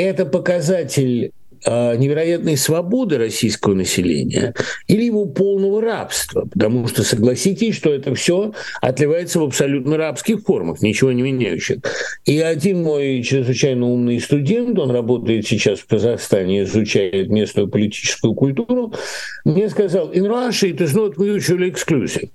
это 0.00 0.24
показатель 0.24 1.32
а, 1.66 1.94
невероятной 1.94 2.56
свободы 2.56 3.18
российского 3.18 3.74
населения 3.74 4.54
или 4.86 5.04
его 5.04 5.26
полного 5.26 5.82
рабства, 5.82 6.48
потому 6.50 6.88
что 6.88 7.02
согласитесь, 7.02 7.76
что 7.76 7.92
это 7.92 8.14
все 8.14 8.54
отливается 8.80 9.40
в 9.40 9.44
абсолютно 9.44 9.98
рабских 9.98 10.40
формах, 10.40 10.80
ничего 10.80 11.12
не 11.12 11.20
меняющих. 11.22 11.78
И 12.24 12.38
один 12.40 12.82
мой 12.82 13.22
чрезвычайно 13.22 13.86
умный 13.86 14.20
студент, 14.20 14.78
он 14.78 14.90
работает 14.90 15.46
сейчас 15.46 15.80
в 15.80 15.86
Казахстане, 15.86 16.62
изучает 16.62 17.28
местную 17.28 17.68
политическую 17.68 18.32
культуру, 18.32 18.94
мне 19.44 19.68
сказал, 19.68 20.10
in 20.12 20.26
Russia 20.26 20.70
it 20.70 20.78
is 20.78 20.94
not 20.94 21.16
mutually 21.16 21.70
exclusive. 21.70 22.30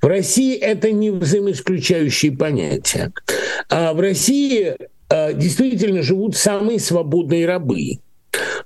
В 0.00 0.06
России 0.06 0.56
это 0.56 0.90
не 0.90 1.10
взаимоисключающие 1.10 2.32
понятия. 2.32 3.12
А 3.68 3.92
в 3.92 4.00
России 4.00 4.74
действительно 5.10 6.02
живут 6.02 6.36
самые 6.36 6.78
свободные 6.78 7.46
рабы. 7.46 7.98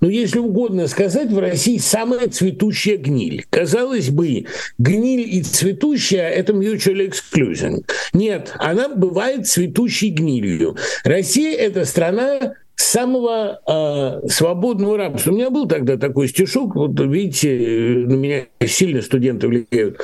Но 0.00 0.08
если 0.08 0.38
угодно 0.38 0.86
сказать, 0.88 1.30
в 1.30 1.38
России 1.38 1.78
самая 1.78 2.28
цветущая 2.28 2.98
гниль. 2.98 3.46
Казалось 3.48 4.10
бы, 4.10 4.46
гниль 4.78 5.36
и 5.36 5.42
цветущая– 5.42 6.28
это 6.30 6.52
mutual 6.52 7.10
exclusion. 7.10 7.84
Нет, 8.12 8.52
она 8.58 8.88
бывает 8.88 9.46
цветущей 9.46 10.10
гнилью. 10.10 10.76
Россия– 11.04 11.56
это 11.58 11.84
страна 11.84 12.54
самого 12.76 13.60
э, 13.66 14.28
свободного 14.28 14.98
рабства. 14.98 15.30
У 15.30 15.34
меня 15.34 15.50
был 15.50 15.66
тогда 15.66 15.96
такой 15.96 16.28
стишок, 16.28 16.74
вот 16.74 16.98
видите, 17.00 18.04
на 18.06 18.14
меня 18.14 18.46
сильно 18.66 19.00
студенты 19.00 19.48
влияют. 19.48 20.00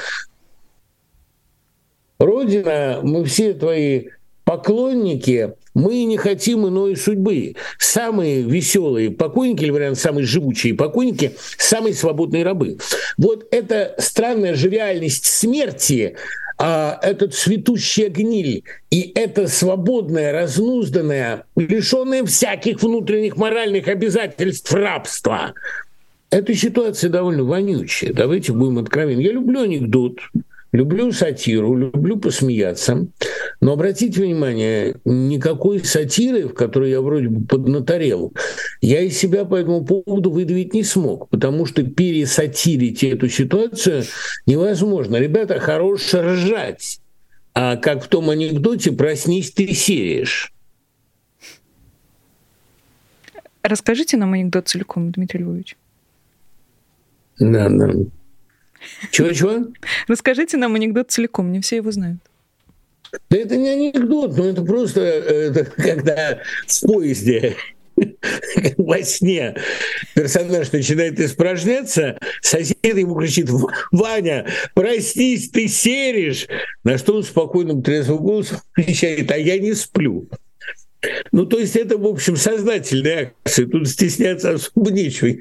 Родина, 2.18 3.00
мы 3.02 3.24
все 3.24 3.54
твои 3.54 4.08
поклонники, 4.44 5.54
мы 5.74 6.04
не 6.04 6.16
хотим 6.16 6.66
иной 6.66 6.96
судьбы. 6.96 7.54
Самые 7.78 8.42
веселые 8.42 9.10
покойники, 9.10 9.64
или 9.64 9.70
вариант 9.70 9.98
самые 9.98 10.26
живучие 10.26 10.74
покойники, 10.74 11.32
самые 11.58 11.94
свободные 11.94 12.44
рабы. 12.44 12.78
Вот 13.16 13.46
эта 13.50 13.94
странная 13.98 14.54
же 14.54 14.68
реальность 14.68 15.24
смерти, 15.26 16.16
а, 16.58 16.98
этот 17.02 17.34
цветущая 17.34 18.10
гниль 18.10 18.64
и 18.90 19.12
это 19.14 19.48
свободное, 19.48 20.32
разнузданное, 20.32 21.44
лишенное 21.56 22.24
всяких 22.24 22.82
внутренних 22.82 23.36
моральных 23.36 23.88
обязательств 23.88 24.72
рабства, 24.72 25.54
эта 26.30 26.54
ситуация 26.54 27.10
довольно 27.10 27.44
вонючая. 27.44 28.12
Давайте 28.12 28.52
будем 28.52 28.78
откровенны. 28.78 29.20
Я 29.20 29.32
люблю 29.32 29.62
анекдот. 29.62 30.18
Люблю 30.72 31.10
сатиру, 31.10 31.74
люблю 31.74 32.16
посмеяться, 32.16 33.06
но 33.60 33.72
обратите 33.72 34.22
внимание, 34.22 34.96
никакой 35.04 35.84
сатиры, 35.84 36.48
в 36.48 36.54
которой 36.54 36.90
я 36.90 37.00
вроде 37.00 37.28
бы 37.28 37.46
поднаторел, 37.46 38.32
я 38.80 39.00
из 39.02 39.18
себя 39.18 39.44
по 39.44 39.56
этому 39.56 39.84
поводу 39.84 40.30
выдавить 40.30 40.72
не 40.72 40.82
смог, 40.82 41.28
потому 41.28 41.66
что 41.66 41.82
пересатирить 41.82 43.04
эту 43.04 43.28
ситуацию 43.28 44.04
невозможно. 44.46 45.16
Ребята, 45.16 45.60
хорош 45.60 46.14
ржать, 46.14 47.00
а 47.52 47.76
как 47.76 48.04
в 48.04 48.08
том 48.08 48.30
анекдоте 48.30 48.92
«проснись, 48.92 49.50
ты 49.50 49.74
серишь». 49.74 50.52
Расскажите 53.62 54.16
нам 54.16 54.32
анекдот 54.32 54.68
целиком, 54.68 55.12
Дмитрий 55.12 55.40
Львович. 55.40 55.76
Да, 57.38 57.68
да. 57.68 57.92
Чего-чего? 59.10 59.66
Расскажите 60.08 60.56
нам 60.56 60.74
анекдот 60.74 61.10
целиком, 61.10 61.52
не 61.52 61.60
все 61.60 61.76
его 61.76 61.90
знают. 61.90 62.20
Да 63.28 63.36
это 63.36 63.56
не 63.56 63.68
анекдот, 63.68 64.36
но 64.36 64.46
это 64.46 64.62
просто 64.62 65.00
это, 65.00 65.64
когда 65.76 66.40
в 66.66 66.86
поезде 66.86 67.56
во 68.76 69.02
сне 69.02 69.56
персонаж 70.14 70.72
начинает 70.72 71.18
испражняться, 71.20 72.18
сосед 72.40 72.76
ему 72.82 73.16
кричит, 73.16 73.48
Ваня, 73.92 74.46
простись, 74.74 75.50
ты 75.50 75.68
серишь. 75.68 76.46
На 76.84 76.98
что 76.98 77.16
он 77.16 77.24
спокойным 77.24 77.82
трезвым 77.82 78.18
голосом 78.18 78.58
кричит, 78.74 79.30
а 79.30 79.36
я 79.36 79.58
не 79.58 79.74
сплю. 79.74 80.28
Ну, 81.32 81.46
то 81.46 81.58
есть 81.58 81.76
это, 81.76 81.96
в 81.96 82.06
общем, 82.06 82.36
сознательная 82.36 83.32
акция. 83.44 83.66
Тут 83.66 83.88
стесняться 83.88 84.52
особо 84.52 84.90
нечего. 84.90 85.34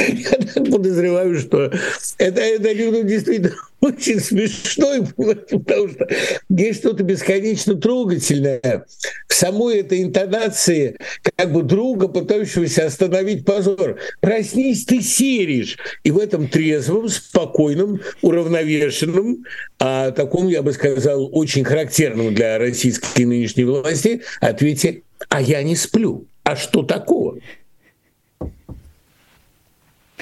Я 0.00 0.62
подозреваю, 0.64 1.38
что 1.38 1.70
это, 2.18 2.40
это 2.40 2.68
ну, 2.74 3.02
действительно 3.02 3.54
очень 3.80 4.20
смешной, 4.20 5.02
потому 5.06 5.88
что 5.88 6.08
есть 6.48 6.80
что-то 6.80 7.02
бесконечно 7.02 7.74
трогательное 7.74 8.86
в 9.28 9.34
самой 9.34 9.80
этой 9.80 10.02
интонации 10.02 10.96
как 11.36 11.52
бы 11.52 11.62
друга, 11.62 12.08
пытающегося 12.08 12.86
остановить 12.86 13.44
позор. 13.44 13.98
Проснись, 14.20 14.84
ты 14.84 15.02
серишь. 15.02 15.78
И 16.04 16.10
в 16.10 16.18
этом 16.18 16.48
трезвом, 16.48 17.08
спокойном, 17.08 18.00
уравновешенном, 18.22 19.44
а 19.78 20.10
таком, 20.12 20.48
я 20.48 20.62
бы 20.62 20.72
сказал, 20.72 21.28
очень 21.32 21.64
характерном 21.64 22.34
для 22.34 22.58
российской 22.58 23.24
нынешней 23.24 23.64
власти 23.64 24.22
ответе 24.40 25.02
«А 25.28 25.40
я 25.40 25.62
не 25.62 25.76
сплю». 25.76 26.26
А 26.42 26.56
что 26.56 26.82
такого? 26.82 27.38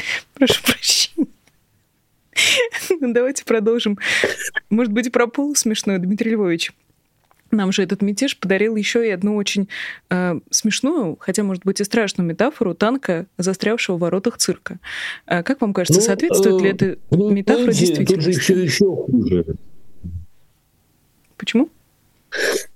Прошу 0.35 0.63
прощения. 0.63 1.27
Давайте 3.01 3.45
продолжим. 3.45 3.99
Может 4.71 4.93
быть, 4.93 5.11
про 5.11 5.27
пол 5.27 5.55
смешной, 5.57 5.99
Дмитрий 5.99 6.33
Львович. 6.33 6.73
Нам 7.51 7.73
же 7.73 7.83
этот 7.83 8.03
мятеж 8.03 8.37
подарил 8.37 8.77
еще 8.77 9.07
и 9.07 9.11
одну 9.11 9.35
очень 9.35 9.69
э, 10.11 10.39
смешную, 10.51 11.17
хотя, 11.19 11.43
может 11.43 11.65
быть, 11.65 11.81
и 11.81 11.85
страшную 11.85 12.29
метафору 12.29 12.75
танка, 12.75 13.27
застрявшего 13.39 13.97
в 13.97 14.01
воротах 14.01 14.37
цирка. 14.37 14.79
А 15.27 15.43
как 15.43 15.63
вам 15.63 15.73
кажется, 15.73 16.01
ну, 16.01 16.07
соответствует 16.07 16.61
э, 16.61 16.65
ли 16.65 16.71
эта 16.71 16.99
ну, 17.11 17.31
метафора 17.31 17.73
действительности? 17.73 18.15
Тут 18.15 18.23
же 18.23 18.31
еще, 18.31 18.63
еще 18.63 18.85
хуже. 18.85 19.47
Почему? 21.39 21.71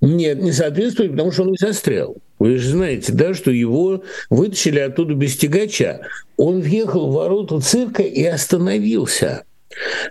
Нет, 0.01 0.41
не 0.41 0.53
соответствует, 0.53 1.11
потому 1.11 1.33
что 1.33 1.43
он 1.43 1.51
не 1.51 1.59
застрял. 1.59 2.17
Вы 2.43 2.59
же 2.59 2.71
знаете, 2.71 3.13
да, 3.13 3.35
что 3.35 3.53
его 3.53 4.03
вытащили 4.29 4.81
оттуда 4.81 5.15
без 5.15 5.37
тягача. 5.37 6.01
Он 6.37 6.61
въехал 6.61 7.09
в 7.09 7.15
ворота 7.15 7.61
цирка 7.61 8.03
и 8.03 8.25
остановился 8.25 9.45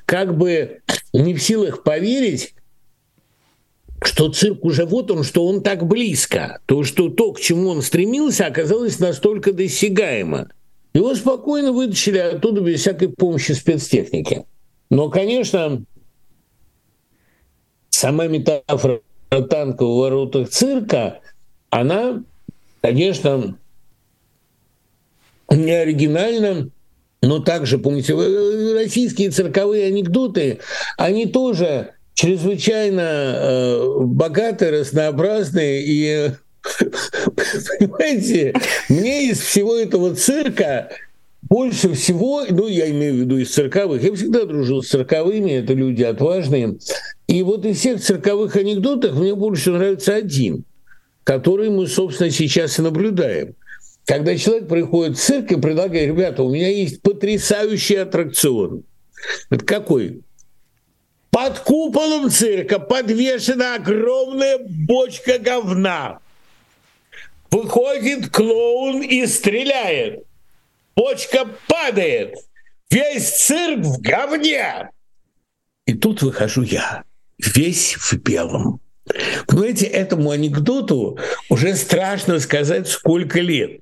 как 0.05 0.37
бы 0.37 0.79
не 1.11 1.33
в 1.33 1.43
силах 1.43 1.83
поверить, 1.83 2.55
что 4.01 4.31
цирк 4.31 4.63
уже 4.63 4.85
вот 4.85 5.11
он, 5.11 5.25
что 5.25 5.45
он 5.45 5.61
так 5.61 5.85
близко, 5.85 6.61
то, 6.67 6.85
что 6.85 7.09
то, 7.09 7.33
к 7.33 7.41
чему 7.41 7.67
он 7.67 7.81
стремился, 7.81 8.45
оказалось 8.45 8.99
настолько 8.99 9.51
досягаемо. 9.51 10.51
Его 10.93 11.13
спокойно 11.15 11.73
вытащили 11.73 12.19
оттуда 12.19 12.61
без 12.61 12.79
всякой 12.79 13.09
помощи 13.09 13.51
спецтехники. 13.51 14.45
Но, 14.89 15.09
конечно, 15.09 15.83
сама 17.89 18.27
метафора 18.27 19.01
танка 19.49 19.85
в 19.85 19.97
воротах 19.97 20.49
цирка, 20.49 21.20
она, 21.71 22.23
конечно, 22.81 23.57
не 25.49 25.71
оригинальна, 25.71 26.69
но 27.23 27.39
также, 27.39 27.79
помните, 27.79 28.13
российские 28.75 29.31
цирковые 29.31 29.87
анекдоты, 29.87 30.59
они 30.97 31.25
тоже 31.25 31.93
чрезвычайно 32.13 33.01
э, 33.01 33.99
богатые, 34.01 34.81
разнообразные 34.81 35.83
и 35.83 36.31
Понимаете, 37.79 38.53
мне 38.87 39.31
из 39.31 39.39
всего 39.39 39.75
этого 39.75 40.15
цирка 40.15 40.89
больше 41.41 41.93
всего, 41.93 42.43
ну, 42.47 42.67
я 42.67 42.89
имею 42.91 43.15
в 43.15 43.17
виду 43.17 43.37
из 43.37 43.51
цирковых, 43.51 44.03
я 44.03 44.13
всегда 44.13 44.45
дружил 44.45 44.83
с 44.83 44.89
цирковыми, 44.89 45.51
это 45.51 45.73
люди 45.73 46.03
отважные. 46.03 46.77
И 47.27 47.41
вот 47.41 47.65
из 47.65 47.79
всех 47.79 47.99
цирковых 47.99 48.55
анекдотов 48.55 49.15
мне 49.15 49.33
больше 49.33 49.71
нравится 49.71 50.13
один, 50.13 50.65
который 51.23 51.69
мы, 51.69 51.87
собственно, 51.87 52.29
сейчас 52.29 52.79
и 52.79 52.81
наблюдаем 52.81 53.55
когда 54.05 54.37
человек 54.37 54.67
приходит 54.67 55.17
в 55.17 55.21
цирк 55.21 55.51
и 55.51 55.59
предлагает, 55.59 56.09
ребята, 56.09 56.43
у 56.43 56.53
меня 56.53 56.69
есть 56.69 57.01
потрясающий 57.01 57.95
аттракцион. 57.95 58.83
Это 59.49 59.63
какой? 59.63 60.21
Под 61.29 61.59
куполом 61.59 62.29
цирка 62.29 62.79
подвешена 62.79 63.75
огромная 63.75 64.59
бочка 64.67 65.39
говна. 65.39 66.19
Выходит 67.49 68.29
клоун 68.29 69.01
и 69.01 69.25
стреляет. 69.27 70.23
Бочка 70.95 71.47
падает. 71.67 72.35
Весь 72.89 73.29
цирк 73.29 73.79
в 73.79 74.01
говне. 74.01 74.89
И 75.85 75.93
тут 75.93 76.21
выхожу 76.21 76.63
я, 76.63 77.03
весь 77.37 77.95
в 77.95 78.13
белом. 78.17 78.81
Понимаете, 79.47 79.85
этому 79.85 80.31
анекдоту 80.31 81.17
уже 81.49 81.75
страшно 81.75 82.39
сказать, 82.39 82.87
сколько 82.87 83.39
лет. 83.39 83.81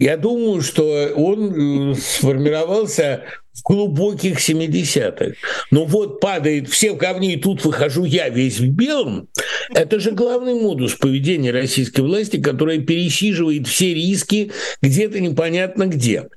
Я 0.00 0.16
думаю, 0.16 0.62
что 0.62 1.12
он 1.14 1.92
э, 1.92 1.94
сформировался 1.94 3.24
в 3.52 3.62
глубоких 3.62 4.38
70-х. 4.38 5.34
Но 5.70 5.84
вот 5.84 6.20
падает 6.20 6.70
все 6.70 6.92
в 6.92 6.96
говне, 6.96 7.34
и 7.34 7.40
тут 7.40 7.64
выхожу 7.66 8.04
я 8.04 8.30
весь 8.30 8.58
в 8.60 8.68
белом. 8.68 9.28
Это 9.74 10.00
же 10.00 10.12
главный 10.12 10.54
модус 10.54 10.94
поведения 10.94 11.50
российской 11.50 12.00
власти, 12.00 12.40
которая 12.40 12.78
пересиживает 12.78 13.66
все 13.66 13.92
риски 13.92 14.52
где-то 14.80 15.20
непонятно 15.20 15.86
где. 15.86 16.28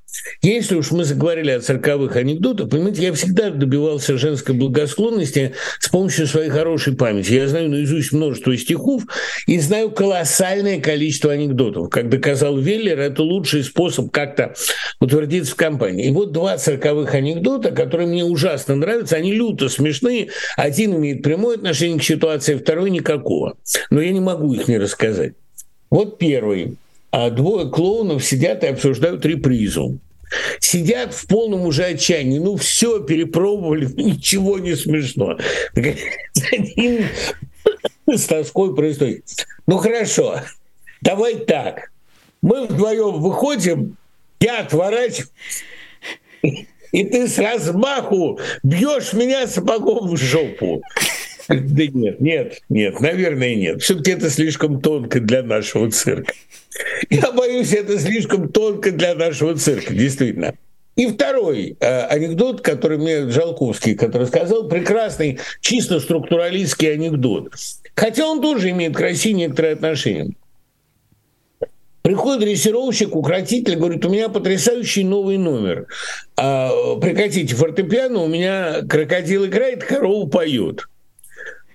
Если 0.42 0.76
уж 0.76 0.92
мы 0.92 1.04
заговорили 1.06 1.52
о 1.52 1.60
цирковых 1.60 2.16
анекдотах, 2.16 2.70
понимаете, 2.70 3.04
я 3.04 3.14
всегда 3.14 3.50
добивался 3.50 4.18
женской 4.18 4.54
благосклонности 4.54 5.54
с 5.80 5.90
помощью 5.90 6.28
своей 6.28 6.50
хорошей 6.50 6.96
памяти. 6.96 7.34
Я 7.34 7.48
знаю 7.48 7.70
наизусть 7.70 8.12
множество 8.12 8.56
стихов 8.58 9.04
и 9.48 9.60
знаю 9.60 9.92
колоссальное 9.92 10.80
количество 10.80 11.32
анекдотов. 11.32 11.90
Как 11.90 12.10
доказал 12.10 12.58
Веллер, 12.58 13.00
это 13.00 13.24
лучший 13.24 13.64
способ 13.64 14.12
как-то 14.12 14.54
утвердиться 15.00 15.54
в 15.54 15.56
компании. 15.56 16.08
И 16.08 16.12
вот 16.12 16.32
два 16.32 16.58
цирковых 16.58 17.14
анекдота, 17.14 17.72
которые 17.72 18.08
мне 18.08 18.24
ужасно 18.24 18.76
нравятся, 18.76 19.16
они 19.16 19.34
люто 19.34 19.70
смешные. 19.70 20.30
Один 20.58 20.96
имеет 20.96 21.24
прямое 21.24 21.56
отношение 21.56 22.00
к 22.00 22.04
ситуации, 22.04 22.56
второй 22.56 22.90
никакого. 22.92 23.58
Но 23.90 24.02
я 24.02 24.12
не 24.12 24.20
могу 24.20 24.54
их 24.54 24.68
не 24.68 24.78
рассказать. 24.78 25.34
Вот 25.90 26.18
первый 26.18 26.78
а 27.14 27.30
двое 27.30 27.70
клоунов 27.70 28.24
сидят 28.26 28.64
и 28.64 28.68
обсуждают 28.68 29.24
репризу. 29.24 30.00
Сидят 30.60 31.14
в 31.14 31.28
полном 31.28 31.66
уже 31.66 31.86
отчаянии. 31.86 32.40
Ну, 32.40 32.58
все 32.58 33.00
перепробовали, 33.00 33.86
ничего 33.96 34.60
не 34.60 34.76
смешно. 34.76 35.38
Один 35.76 37.06
с 38.08 38.26
тоской 38.26 38.76
происходит. 38.76 39.24
Ну, 39.68 39.78
хорошо, 39.78 40.42
давай 41.02 41.36
так. 41.36 41.92
Мы 42.42 42.68
вдвоем 42.68 43.22
выходим, 43.22 43.96
я 44.40 44.60
отворачиваюсь, 44.60 45.30
и 46.42 47.06
ты 47.06 47.28
с 47.28 47.38
размаху 47.40 48.40
бьешь 48.64 49.14
меня 49.14 49.48
сапогом 49.48 50.10
в 50.10 50.18
жопу. 50.18 50.84
Да 51.62 51.84
нет, 51.88 52.22
нет, 52.22 52.62
нет, 52.70 53.00
наверное, 53.00 53.56
нет. 53.56 53.82
Все-таки 53.82 54.12
это 54.12 54.30
слишком 54.30 54.82
тонко 54.82 55.20
для 55.20 55.44
нашего 55.44 55.92
цирка. 55.92 56.34
Я 57.10 57.32
боюсь, 57.32 57.74
это 57.74 58.00
слишком 58.00 58.50
тонко 58.50 58.92
для 58.92 59.16
нашего 59.16 59.56
цирка, 59.56 59.94
действительно. 59.94 60.56
И 60.96 61.08
второй 61.08 61.76
э, 61.80 62.02
анекдот, 62.06 62.62
который 62.62 62.98
мне 62.98 63.30
Жалковский, 63.30 63.96
который 63.96 64.28
сказал, 64.28 64.68
прекрасный, 64.68 65.40
чисто 65.60 66.00
структуралистский 66.00 66.94
анекдот. 66.94 67.52
Хотя 67.96 68.28
он 68.28 68.42
тоже 68.42 68.70
имеет 68.70 68.96
к 68.96 69.00
России 69.00 69.32
некоторые 69.32 69.74
отношения. 69.74 70.34
Приходит 72.04 72.42
дрессировщик, 72.42 73.16
укротитель, 73.16 73.78
говорит, 73.78 74.06
у 74.06 74.10
меня 74.10 74.28
потрясающий 74.28 75.06
новый 75.06 75.38
номер. 75.38 75.88
А, 76.36 76.98
прекратите 76.98 77.56
фортепиано, 77.56 78.20
у 78.20 78.28
меня 78.28 78.82
крокодил 78.88 79.46
играет, 79.46 79.84
корова 79.86 80.28
поет. 80.28 80.90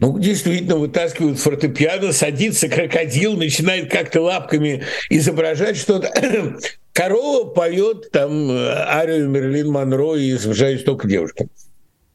Ну, 0.00 0.18
действительно, 0.18 0.76
вытаскивают 0.76 1.38
фортепиано, 1.38 2.12
садится 2.12 2.68
крокодил, 2.68 3.36
начинает 3.36 3.90
как-то 3.90 4.20
лапками 4.20 4.84
изображать 5.10 5.76
что-то. 5.76 6.12
Корова 6.92 7.48
поет 7.48 8.10
там 8.10 8.50
э, 8.50 8.74
арию 8.74 9.28
Мерлин 9.28 9.70
Монро 9.70 10.16
и 10.16 10.32
изображает 10.32 10.84
только 10.84 11.08
девушка. 11.08 11.46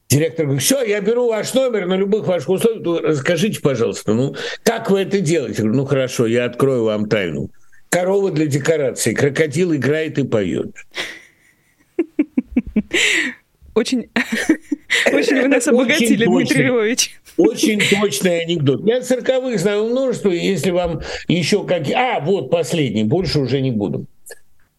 Директор 0.08 0.44
говорит, 0.46 0.62
все, 0.62 0.82
я 0.82 1.00
беру 1.00 1.28
ваш 1.28 1.54
номер 1.54 1.86
на 1.86 1.94
любых 1.94 2.26
ваших 2.26 2.48
условиях, 2.50 3.02
расскажите, 3.02 3.60
пожалуйста, 3.60 4.12
ну, 4.14 4.34
как 4.62 4.90
вы 4.90 5.00
это 5.00 5.20
делаете? 5.20 5.56
Я 5.58 5.64
говорю, 5.64 5.80
ну, 5.80 5.86
хорошо, 5.86 6.26
я 6.26 6.44
открою 6.44 6.84
вам 6.84 7.08
тайну. 7.08 7.50
Корова 7.88 8.30
для 8.30 8.46
декорации, 8.46 9.14
крокодил 9.14 9.74
играет 9.74 10.18
и 10.18 10.24
поет. 10.24 10.74
Очень, 13.74 14.10
очень 15.12 15.40
вы 15.40 15.48
нас 15.48 15.66
обогатили, 15.66 16.26
Дмитрий 16.26 16.64
Львович. 16.64 17.14
Очень 17.36 17.80
точный 17.80 18.42
анекдот. 18.42 18.86
Я 18.86 19.00
цирковых 19.00 19.58
знаю 19.58 19.86
множество, 19.86 20.30
если 20.30 20.70
вам 20.70 21.00
еще 21.26 21.64
как... 21.64 21.88
А, 21.90 22.20
вот 22.20 22.50
последний, 22.50 23.04
больше 23.04 23.40
уже 23.40 23.60
не 23.60 23.72
буду. 23.72 24.06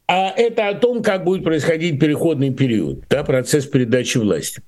А 0.07 0.29
это 0.29 0.69
о 0.69 0.75
том, 0.75 1.01
как 1.01 1.23
будет 1.23 1.43
происходить 1.43 1.99
переходный 1.99 2.53
период, 2.53 3.03
да, 3.09 3.23
процесс 3.23 3.65
передачи 3.65 4.17
власти. 4.17 4.61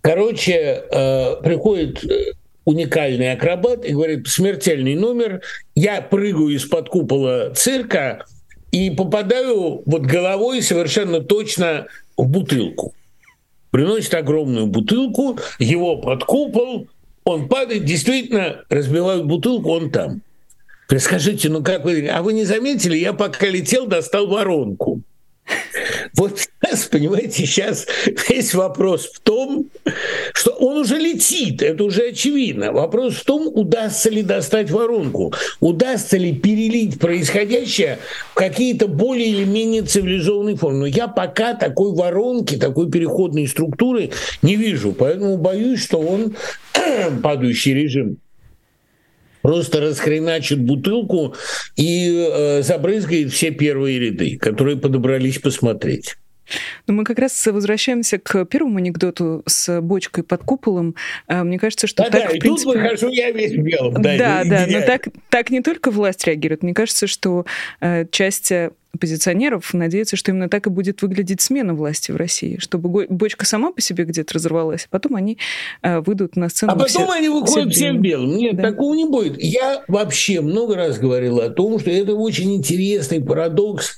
Короче, 0.00 0.84
э, 0.90 1.36
приходит 1.42 2.04
э, 2.04 2.32
уникальный 2.64 3.32
акробат 3.32 3.84
и 3.84 3.92
говорит, 3.92 4.28
смертельный 4.28 4.94
номер, 4.94 5.42
я 5.74 6.00
прыгаю 6.00 6.48
из-под 6.48 6.88
купола 6.88 7.52
цирка 7.54 8.24
и 8.70 8.90
попадаю 8.90 9.82
вот 9.86 10.02
головой 10.02 10.62
совершенно 10.62 11.20
точно 11.20 11.86
в 12.16 12.26
бутылку. 12.28 12.94
Приносит 13.74 14.14
огромную 14.14 14.68
бутылку, 14.68 15.36
его 15.58 15.96
под 15.96 16.22
купол, 16.22 16.86
он 17.24 17.48
падает, 17.48 17.84
действительно 17.84 18.62
разбивают 18.68 19.24
бутылку, 19.24 19.70
он 19.70 19.90
там. 19.90 20.22
Скажите, 20.96 21.48
ну 21.48 21.60
как 21.60 21.84
вы, 21.84 22.06
а 22.06 22.22
вы 22.22 22.34
не 22.34 22.44
заметили, 22.44 22.96
я 22.96 23.12
пока 23.12 23.48
летел, 23.48 23.88
достал 23.88 24.28
воронку. 24.28 25.00
Вот 26.16 26.38
сейчас, 26.74 26.86
понимаете, 26.86 27.46
сейчас 27.46 27.86
весь 28.28 28.54
вопрос 28.54 29.06
в 29.06 29.20
том, 29.20 29.66
что 30.32 30.50
он 30.52 30.78
уже 30.78 30.96
летит, 30.96 31.62
это 31.62 31.84
уже 31.84 32.08
очевидно. 32.08 32.72
Вопрос 32.72 33.14
в 33.14 33.24
том, 33.24 33.48
удастся 33.52 34.10
ли 34.10 34.22
достать 34.22 34.70
воронку, 34.70 35.32
удастся 35.60 36.16
ли 36.16 36.34
перелить 36.34 36.98
происходящее 36.98 37.98
в 38.32 38.34
какие-то 38.34 38.88
более 38.88 39.28
или 39.28 39.44
менее 39.44 39.82
цивилизованные 39.82 40.56
формы. 40.56 40.80
Но 40.80 40.86
я 40.86 41.08
пока 41.08 41.54
такой 41.54 41.92
воронки, 41.94 42.56
такой 42.56 42.90
переходной 42.90 43.46
структуры 43.46 44.10
не 44.42 44.56
вижу, 44.56 44.92
поэтому 44.92 45.38
боюсь, 45.38 45.82
что 45.82 45.98
он 45.98 46.34
падающий 47.22 47.74
режим 47.74 48.18
просто 49.42 49.80
расхреначит 49.80 50.58
бутылку 50.58 51.34
и 51.76 52.28
э, 52.32 52.62
забрызгает 52.62 53.30
все 53.30 53.50
первые 53.50 53.98
ряды, 53.98 54.38
которые 54.38 54.78
подобрались 54.78 55.38
посмотреть. 55.38 56.16
Но 56.86 56.92
ну, 56.92 56.94
мы 56.94 57.04
как 57.04 57.18
раз 57.18 57.46
возвращаемся 57.46 58.18
к 58.18 58.44
первому 58.44 58.78
анекдоту 58.78 59.42
с 59.46 59.80
бочкой 59.80 60.24
под 60.24 60.42
куполом. 60.42 60.94
Э, 61.28 61.42
мне 61.42 61.58
кажется, 61.58 61.86
что 61.86 62.04
да, 62.04 62.10
так, 62.10 62.22
да, 62.22 62.28
в 62.28 62.38
принципе... 62.38 62.72
тут 62.72 62.82
выхожу 62.82 63.08
я 63.08 63.30
весь 63.30 63.52
в 63.52 63.62
белом. 63.62 63.94
Да, 63.94 64.16
да, 64.16 64.44
да 64.44 64.66
но 64.68 64.80
так, 64.82 65.08
так 65.30 65.50
не 65.50 65.60
только 65.60 65.90
власть 65.90 66.26
реагирует. 66.26 66.62
Мне 66.62 66.74
кажется, 66.74 67.06
что 67.06 67.46
э, 67.80 68.06
часть 68.10 68.52
оппозиционеров 68.94 69.74
надеется, 69.74 70.16
что 70.16 70.30
именно 70.30 70.48
так 70.48 70.66
и 70.66 70.70
будет 70.70 71.02
выглядеть 71.02 71.40
смена 71.40 71.74
власти 71.74 72.12
в 72.12 72.16
России, 72.16 72.58
чтобы 72.58 73.06
бочка 73.08 73.44
сама 73.44 73.72
по 73.72 73.80
себе 73.80 74.04
где-то 74.04 74.34
разорвалась, 74.34 74.86
а 74.86 74.88
потом 74.90 75.16
они 75.16 75.38
э, 75.82 76.00
выйдут 76.00 76.36
на 76.36 76.48
сцену. 76.48 76.72
А 76.72 76.76
потом 76.76 76.88
все, 76.88 77.10
они 77.10 77.28
выходят 77.28 77.72
все 77.72 77.86
всем 77.86 78.00
белым. 78.00 78.36
Нет, 78.36 78.56
да. 78.56 78.70
такого 78.70 78.94
не 78.94 79.06
будет. 79.06 79.42
Я 79.42 79.82
вообще 79.88 80.40
много 80.40 80.76
раз 80.76 80.98
говорил 80.98 81.40
о 81.40 81.50
том, 81.50 81.78
что 81.78 81.90
это 81.90 82.14
очень 82.14 82.54
интересный 82.54 83.22
парадокс 83.22 83.96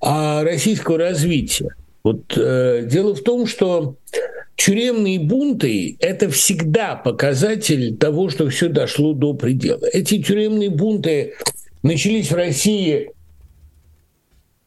а, 0.00 0.44
российского 0.44 0.98
развития. 0.98 1.74
Вот 2.04 2.36
э, 2.36 2.82
дело 2.84 3.14
в 3.14 3.22
том, 3.22 3.46
что 3.46 3.96
тюремные 4.56 5.18
бунты– 5.18 5.96
это 6.00 6.28
всегда 6.28 6.96
показатель 6.96 7.96
того, 7.96 8.28
что 8.28 8.50
все 8.50 8.68
дошло 8.68 9.14
до 9.14 9.32
предела. 9.32 9.86
Эти 9.90 10.22
тюремные 10.22 10.68
бунты 10.68 11.34
начались 11.82 12.30
в 12.30 12.34
России 12.34 13.10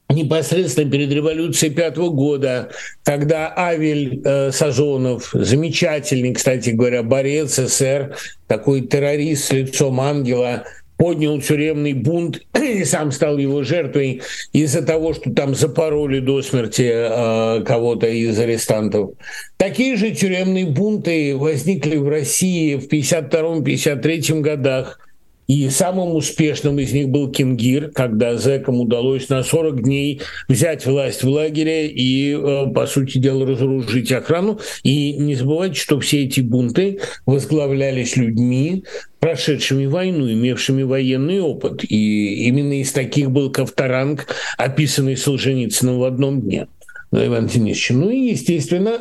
непосредственно 0.10 0.89
перед 0.89 1.12
революцией 1.12 1.71
пятого 1.73 2.10
года, 2.10 2.71
когда 3.04 3.54
Авель 3.56 4.21
э, 4.23 4.52
Сазонов, 4.52 5.30
замечательный, 5.34 6.34
кстати 6.34 6.71
говоря, 6.71 7.04
борец 7.04 7.56
СССР, 7.56 8.15
такой 8.47 8.82
террорист 8.82 9.45
с 9.45 9.52
лицом 9.52 10.02
ангела, 10.02 10.63
поднял 10.98 11.40
тюремный 11.40 11.94
бунт 11.94 12.42
и 12.62 12.84
сам 12.84 13.12
стал 13.12 13.38
его 13.38 13.64
жертвой 13.64 14.22
из-за 14.54 14.82
того, 14.82 15.14
что 15.14 15.32
там 15.32 15.56
запороли 15.56 16.20
до 16.20 16.42
смерти 16.42 16.90
э, 16.90 17.64
кого-то 17.64 18.08
из 18.08 18.38
арестантов. 18.40 19.12
Такие 19.58 19.96
же 19.96 20.12
тюремные 20.12 20.66
бунты 20.66 21.36
возникли 21.38 21.98
в 21.98 22.08
России 22.08 22.76
в 22.76 22.88
1952-1953 22.88 24.42
годах 24.42 25.00
и 25.48 25.70
самым 25.70 26.16
успешным 26.16 26.78
из 26.78 26.92
них 26.92 27.08
был 27.08 27.32
Кингир, 27.32 27.92
когда 27.92 28.36
зэкам 28.36 28.82
удалось 28.82 29.30
на 29.30 29.44
40 29.44 29.82
дней 29.82 30.22
взять 30.50 30.86
власть 30.86 31.24
в 31.24 31.30
лагере 31.30 31.88
и, 31.88 32.34
э, 32.34 32.68
по 32.74 32.86
сути 32.86 33.18
дела, 33.18 33.46
разоружить 33.46 34.12
охрану. 34.12 34.60
И 34.84 35.14
не 35.14 35.36
забывайте, 35.36 35.80
что 35.80 36.00
все 36.02 36.26
эти 36.26 36.42
бунты 36.42 37.00
возглавлялись 37.26 38.18
людьми, 38.18 38.84
прошедшими 39.28 39.88
войну, 39.88 40.32
имевшими 40.32 40.84
военный 40.84 41.42
опыт. 41.42 41.84
И 41.84 42.48
именно 42.48 42.80
из 42.80 42.94
таких 42.94 43.30
был 43.30 43.52
Ковторанг, 43.52 44.34
описанный 44.58 45.18
Солженицыным 45.18 46.00
в 46.00 46.06
одном 46.06 46.40
дне. 46.40 46.70
Ну, 47.12 47.26
Иван 47.26 47.48
Денисович. 47.48 47.90
Ну 47.90 48.10
и, 48.10 48.30
естественно, 48.30 49.00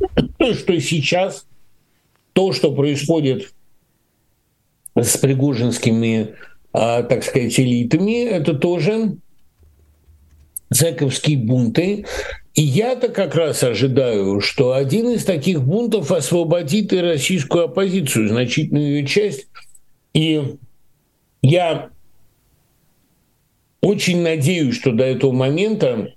что 0.54 0.80
сейчас 0.80 1.46
то, 2.32 2.52
что 2.52 2.74
происходит 2.74 3.52
с 4.96 5.16
пригожинскими, 5.16 6.34
а, 6.72 7.04
так 7.04 7.22
сказать, 7.22 7.60
элитами, 7.60 8.24
это 8.24 8.54
тоже 8.54 9.16
зэковские 10.70 11.38
бунты. 11.38 12.04
И 12.54 12.62
я-то 12.62 13.08
как 13.08 13.34
раз 13.34 13.62
ожидаю, 13.62 14.40
что 14.40 14.72
один 14.74 15.10
из 15.10 15.24
таких 15.24 15.62
бунтов 15.62 16.12
освободит 16.12 16.92
и 16.92 17.00
российскую 17.00 17.64
оппозицию, 17.64 18.28
значительную 18.28 18.98
ее 18.98 19.06
часть. 19.06 19.46
И 20.12 20.56
я 21.40 21.90
очень 23.80 24.22
надеюсь, 24.22 24.76
что 24.76 24.92
до 24.92 25.04
этого 25.04 25.32
момента 25.32 26.14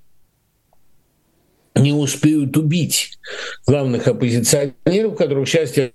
не 1.75 1.93
успеют 1.93 2.55
убить 2.57 3.17
главных 3.65 4.07
оппозиционеров, 4.07 5.15
которых, 5.15 5.47
к 5.47 5.91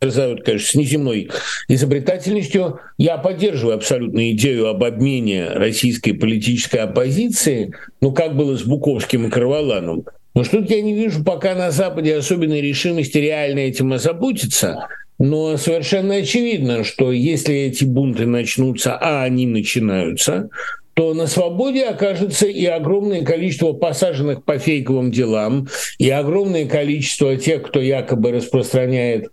терзают, 0.00 0.44
конечно, 0.44 0.68
с 0.68 0.74
неземной 0.74 1.30
изобретательностью. 1.68 2.80
Я 2.98 3.18
поддерживаю 3.18 3.76
абсолютно 3.76 4.30
идею 4.32 4.68
об 4.68 4.84
обмене 4.84 5.48
российской 5.48 6.12
политической 6.12 6.76
оппозиции, 6.78 7.72
ну, 8.00 8.12
как 8.12 8.36
было 8.36 8.56
с 8.56 8.62
Буковским 8.62 9.26
и 9.26 9.30
Карваланом. 9.30 10.04
Но 10.34 10.44
что-то 10.44 10.74
я 10.74 10.82
не 10.82 10.94
вижу 10.94 11.24
пока 11.24 11.54
на 11.54 11.70
Западе 11.70 12.14
особенной 12.16 12.60
решимости 12.60 13.16
реально 13.18 13.60
этим 13.60 13.92
озаботиться. 13.92 14.86
Но 15.18 15.56
совершенно 15.56 16.16
очевидно, 16.16 16.84
что 16.84 17.10
если 17.10 17.54
эти 17.54 17.84
бунты 17.84 18.26
начнутся, 18.26 18.98
а 19.00 19.22
они 19.22 19.46
начинаются, 19.46 20.50
то 20.92 21.12
на 21.12 21.26
свободе 21.26 21.84
окажется 21.84 22.46
и 22.46 22.64
огромное 22.64 23.22
количество 23.22 23.72
посаженных 23.72 24.44
по 24.44 24.58
фейковым 24.58 25.10
делам, 25.10 25.68
и 25.98 26.08
огромное 26.08 26.66
количество 26.66 27.36
тех, 27.36 27.62
кто 27.62 27.80
якобы 27.80 28.32
распространяет 28.32 29.28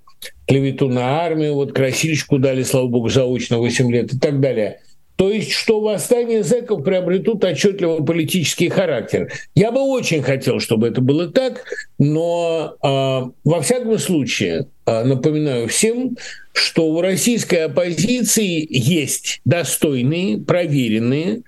клевету 0.48 0.90
на 0.90 1.22
армию, 1.24 1.56
вот 1.56 1.74
красильщику 1.74 2.40
дали, 2.40 2.64
слава 2.64 2.88
богу, 2.88 3.10
заочно 3.10 3.58
8 3.60 3.92
лет 3.92 4.14
и 4.14 4.20
так 4.20 4.40
далее. 4.40 4.80
То 5.16 5.30
есть, 5.30 5.52
что 5.52 5.80
восстание 5.80 6.44
зэков 6.44 6.84
приобретут 6.84 7.44
отчетливо 7.44 8.04
политический 8.04 8.70
характер. 8.70 9.32
Я 9.54 9.72
бы 9.72 9.80
очень 9.80 10.24
хотел, 10.24 10.60
чтобы 10.60 10.88
это 10.88 11.02
было 11.02 11.28
так, 11.28 11.64
но 12.00 12.76
э, 12.82 13.32
во 13.44 13.62
всяком 13.62 14.00
случае 14.00 14.68
э, 14.86 15.04
напоминаю 15.04 15.68
всем, 15.68 16.18
что 16.52 16.88
у 16.88 17.02
российской 17.02 17.66
оппозиции 17.66 18.66
есть 18.70 19.40
достойные, 19.46 20.40
проверенные 20.40 21.44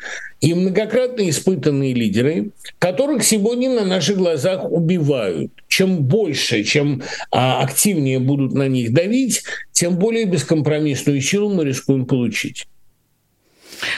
и 0.45 0.53
многократно 0.53 1.27
испытанные 1.27 1.95
лидеры, 1.95 2.51
которых 2.77 3.23
сегодня 3.23 3.71
на 3.71 3.83
наших 3.83 4.17
глазах 4.17 4.71
убивают. 4.71 5.51
Чем 5.67 6.03
больше, 6.03 6.63
чем 6.63 7.01
а, 7.31 7.63
активнее 7.63 8.19
будут 8.19 8.53
на 8.53 8.67
них 8.67 8.93
давить, 8.93 9.43
тем 9.71 9.97
более 9.97 10.25
бескомпромиссную 10.25 11.19
силу 11.19 11.51
мы 11.51 11.65
рискуем 11.65 12.05
получить. 12.05 12.67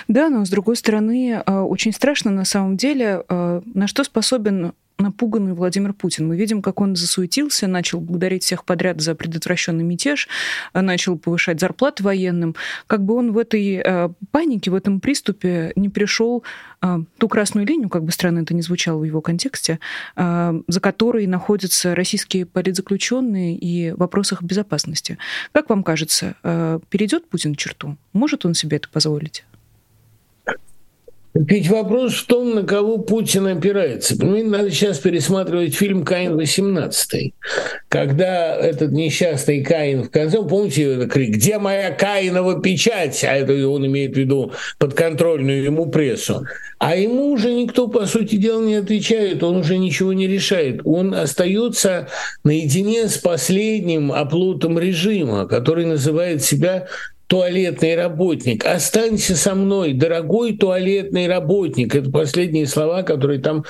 Да, 0.08 0.30
но 0.30 0.46
с 0.46 0.50
другой 0.50 0.78
стороны, 0.78 1.44
а, 1.46 1.64
очень 1.64 1.92
страшно 1.92 2.32
на 2.32 2.46
самом 2.46 2.78
деле, 2.78 3.24
а, 3.28 3.62
на 3.74 3.88
что 3.88 4.06
способен 4.06 4.72
напуганный 4.98 5.54
Владимир 5.54 5.94
Путин. 5.94 6.28
Мы 6.28 6.36
видим, 6.36 6.62
как 6.62 6.82
он 6.82 6.96
засуетился, 6.96 7.68
начал 7.68 8.00
благодарить 8.00 8.44
всех 8.44 8.66
подряд 8.66 9.02
за 9.02 9.16
предотвращенный 9.16 9.84
мятеж, 9.84 10.28
а, 10.74 10.82
начал 10.82 11.18
повышать 11.18 11.60
зарплаты 11.60 12.04
военным. 12.04 12.56
Как 12.88 13.04
бы 13.04 13.16
он 13.16 13.32
в 13.32 13.38
этой 13.38 13.82
э, 13.84 14.10
панике, 14.32 14.72
в 14.72 14.76
этом 14.76 15.00
приступе 15.00 15.72
не 15.76 15.90
пришел 15.90 16.44
э, 16.82 16.98
ту 17.18 17.28
красную 17.28 17.66
линию, 17.68 17.90
как 17.90 18.04
бы 18.04 18.12
странно 18.12 18.40
это 18.40 18.54
ни 18.54 18.62
звучало 18.62 19.00
в 19.00 19.04
его 19.04 19.22
контексте, 19.22 19.80
э, 20.16 20.62
за 20.68 20.80
которой 20.80 21.28
находятся 21.28 21.94
российские 21.96 22.46
политзаключенные 22.46 23.56
и 23.56 23.92
в 23.92 23.98
вопросах 23.98 24.42
безопасности. 24.42 25.18
Как 25.52 25.70
вам 25.70 25.84
кажется, 25.84 26.36
э, 26.44 26.80
перейдет 26.90 27.30
Путин 27.30 27.56
черту? 27.56 27.98
Может 28.14 28.46
он 28.46 28.54
себе 28.54 28.78
это 28.78 28.90
позволить? 28.90 29.44
Ведь 31.34 31.70
вопрос 31.70 32.14
в 32.14 32.26
том, 32.26 32.56
на 32.56 32.64
кого 32.64 32.98
Путин 32.98 33.48
опирается. 33.48 34.18
Понимаете, 34.18 34.48
надо 34.48 34.72
сейчас 34.72 34.98
пересматривать 35.00 35.76
фильм 35.76 36.04
«Каин-18», 36.04 37.34
когда 37.90 38.56
этот 38.56 38.92
несчастный 38.92 39.64
Каин 39.64 40.04
в 40.04 40.10
конце, 40.10 40.42
помните 40.42 40.84
этот 40.84 41.12
крик 41.12 41.36
«Где 41.36 41.60
моя 41.60 41.92
Каинова 41.92 42.60
печать?» 42.62 43.24
А 43.24 43.36
это 43.36 43.54
он 43.68 43.86
имеет 43.86 44.16
в 44.16 44.18
виду 44.18 44.52
подконтрольную 44.80 45.64
ему 45.64 45.88
прессу. 45.88 46.44
А 46.80 46.96
ему 46.96 47.32
уже 47.32 47.54
никто, 47.54 47.88
по 47.88 48.06
сути 48.06 48.36
дела, 48.36 48.62
не 48.62 48.76
отвечает, 48.76 49.44
он 49.44 49.58
уже 49.58 49.78
ничего 49.78 50.14
не 50.14 50.28
решает. 50.28 50.82
Он 50.86 51.14
остается 51.14 52.08
наедине 52.44 53.08
с 53.08 53.18
последним 53.18 54.12
оплотом 54.12 54.80
режима, 54.80 55.48
который 55.48 55.86
называет 55.86 56.44
себя 56.44 56.88
туалетный 57.28 57.96
работник. 57.96 58.66
Останься 58.66 59.36
со 59.36 59.54
мной, 59.54 59.94
дорогой 59.94 60.58
туалетный 60.58 61.28
работник. 61.28 61.96
Это 61.96 62.10
последние 62.10 62.68
слова, 62.68 63.04
которые 63.04 63.40
там 63.40 63.66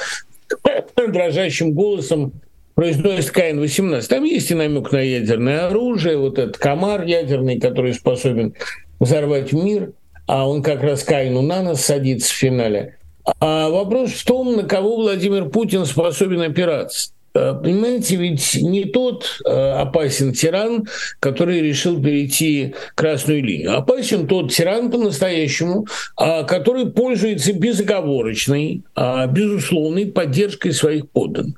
дрожащим 0.95 1.74
голосом 1.74 2.34
произносит 2.76 3.32
Каин-18, 3.32 4.08
там 4.08 4.24
есть 4.24 4.51
и 4.51 4.53
намек 4.53 4.91
на 4.91 5.01
ядерное 5.01 5.66
оружие, 5.66 6.16
вот 6.16 6.38
этот 6.38 6.58
комар 6.58 7.05
ядерный, 7.05 7.60
который 7.60 7.95
способен 7.95 8.53
взорвать 8.99 9.51
мир, 9.51 9.93
а 10.28 10.47
он 10.47 10.62
как 10.62 10.84
раз 10.84 11.03
Каину 11.03 11.41
на 11.41 11.64
нас 11.64 11.84
садится 11.84 12.32
в 12.32 12.36
финале. 12.36 12.97
А 13.39 13.70
вопрос 13.70 14.12
в 14.12 14.26
том, 14.26 14.55
на 14.55 14.64
кого 14.64 14.97
Владимир 14.97 15.49
Путин 15.49 15.88
способен 15.88 16.41
опираться. 16.41 17.10
Э, 17.38 17.53
понимаете, 17.53 18.15
ведь 18.15 18.55
не 18.55 18.85
тот 18.85 19.39
э, 19.45 19.49
опасен 19.49 20.33
тиран, 20.33 20.88
который 21.19 21.61
решил 21.61 22.01
перейти 22.01 22.73
красную 22.95 23.43
линию. 23.43 23.77
Опасен 23.77 24.27
тот 24.27 24.51
тиран 24.51 24.89
по-настоящему, 24.89 25.85
а, 26.15 26.43
который 26.43 26.88
пользуется 26.89 27.53
безоговорочной, 27.53 28.83
а, 28.95 29.27
безусловной 29.27 30.07
поддержкой 30.07 30.71
своих 30.71 31.09
подданных, 31.09 31.55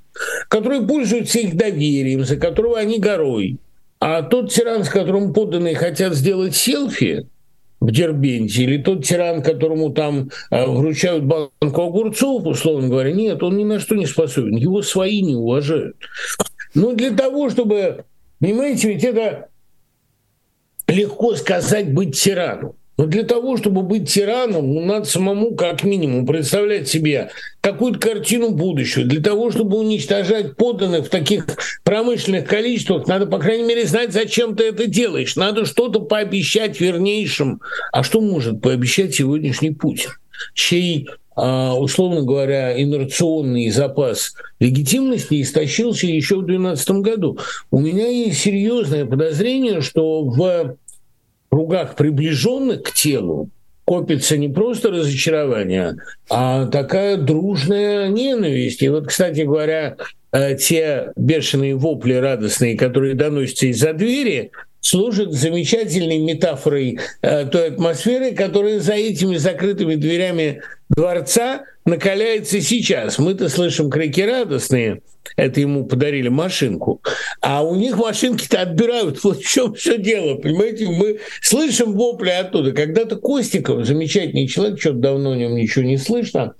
который 0.49 0.85
пользуется 0.85 1.39
их 1.39 1.55
доверием, 1.55 2.25
за 2.25 2.35
которого 2.35 2.77
они 2.77 2.99
горой. 2.99 3.57
А 3.99 4.21
тот 4.21 4.51
тиран, 4.51 4.83
с 4.83 4.89
которым 4.89 5.33
подданные 5.33 5.75
хотят 5.75 6.13
сделать 6.13 6.55
селфи, 6.55 7.27
в 7.79 7.91
Дербенте, 7.91 8.63
или 8.63 8.77
тот 8.77 9.05
тиран, 9.05 9.41
которому 9.41 9.91
там 9.91 10.29
э, 10.51 10.65
вручают 10.65 11.23
банку 11.23 11.81
огурцов, 11.81 12.45
условно 12.45 12.89
говоря, 12.89 13.11
нет, 13.11 13.41
он 13.41 13.57
ни 13.57 13.63
на 13.63 13.79
что 13.79 13.95
не 13.95 14.05
способен, 14.05 14.55
его 14.55 14.81
свои 14.81 15.21
не 15.21 15.35
уважают. 15.35 15.95
Но 16.73 16.93
для 16.93 17.11
того, 17.11 17.49
чтобы, 17.49 18.05
понимаете, 18.39 18.89
ведь 18.89 19.03
это 19.03 19.47
легко 20.87 21.35
сказать 21.35 21.93
быть 21.93 22.19
тираном. 22.19 22.75
Но 22.99 23.05
для 23.05 23.23
того, 23.23 23.55
чтобы 23.55 23.81
быть 23.81 24.11
тираном, 24.11 24.73
ну, 24.73 24.81
надо 24.81 25.05
самому 25.05 25.55
как 25.55 25.85
минимум 25.85 26.25
представлять 26.25 26.89
себе 26.89 27.29
какую-то 27.61 27.97
картину 27.97 28.49
будущего. 28.49 29.05
Для 29.05 29.21
того, 29.21 29.51
чтобы 29.51 29.77
уничтожать 29.77 30.57
подданных 30.57 31.05
в 31.05 31.09
таких 31.09 31.45
промышленных 31.85 32.45
количествах, 32.45 33.07
надо, 33.07 33.25
по 33.25 33.39
крайней 33.39 33.63
мере, 33.63 33.85
знать, 33.85 34.11
зачем 34.11 34.53
ты 34.53 34.65
это 34.65 34.85
делаешь. 34.85 35.37
Надо 35.37 35.65
что-то 35.65 36.01
пообещать 36.01 36.81
вернейшим. 36.81 37.61
А 37.93 38.03
что 38.03 38.19
может 38.19 38.61
пообещать 38.61 39.15
сегодняшний 39.15 39.71
Путин? 39.71 40.09
чей 40.53 41.07
а, 41.37 41.73
условно 41.75 42.23
говоря, 42.23 42.81
инерционный 42.81 43.69
запас 43.69 44.33
легитимности 44.59 45.41
истощился 45.41 46.05
еще 46.05 46.35
в 46.35 46.45
2012 46.45 46.89
году. 47.01 47.39
У 47.71 47.79
меня 47.79 48.07
есть 48.07 48.41
серьезное 48.41 49.05
подозрение, 49.05 49.79
что 49.79 50.23
в 50.23 50.75
кругах, 51.49 51.95
приближенных 51.95 52.83
к 52.83 52.93
телу, 52.93 53.49
копится 53.85 54.37
не 54.37 54.49
просто 54.49 54.91
разочарование, 54.91 55.95
а 56.29 56.67
такая 56.67 57.17
дружная 57.17 58.07
ненависть. 58.09 58.83
И 58.83 58.89
вот, 58.89 59.07
кстати 59.07 59.41
говоря, 59.41 59.97
э, 60.31 60.55
те 60.55 61.11
бешеные 61.15 61.75
вопли 61.75 62.13
радостные, 62.13 62.77
которые 62.77 63.15
доносятся 63.15 63.65
из-за 63.65 63.93
двери, 63.93 64.51
служат 64.81 65.33
замечательной 65.33 66.19
метафорой 66.19 66.99
э, 67.21 67.45
той 67.45 67.69
атмосферы, 67.69 68.31
которая 68.31 68.79
за 68.79 68.93
этими 68.93 69.37
закрытыми 69.37 69.95
дверями 69.95 70.61
дворца 70.89 71.63
накаляется 71.85 72.61
сейчас. 72.61 73.17
Мы-то 73.17 73.49
слышим 73.49 73.89
крики 73.89 74.21
радостные, 74.21 75.01
это 75.35 75.59
ему 75.59 75.85
подарили 75.85 76.29
машинку, 76.29 77.01
а 77.41 77.63
у 77.63 77.75
них 77.75 77.97
машинки-то 77.97 78.61
отбирают. 78.61 79.19
Вот 79.29 79.41
в 79.41 79.47
чем 79.47 79.73
все 79.75 79.97
дело, 79.97 80.35
понимаете? 80.35 80.87
Мы 80.87 81.19
слышим 81.41 81.93
вопли 81.93 82.29
оттуда. 82.29 82.71
Когда-то 82.71 83.15
Костиков, 83.17 83.85
замечательный 83.85 84.47
человек, 84.47 84.79
что-то 84.79 84.97
давно 84.97 85.31
о 85.31 85.35
нем 85.35 85.55
ничего 85.55 85.85
не 85.85 85.97
слышно, 85.97 86.55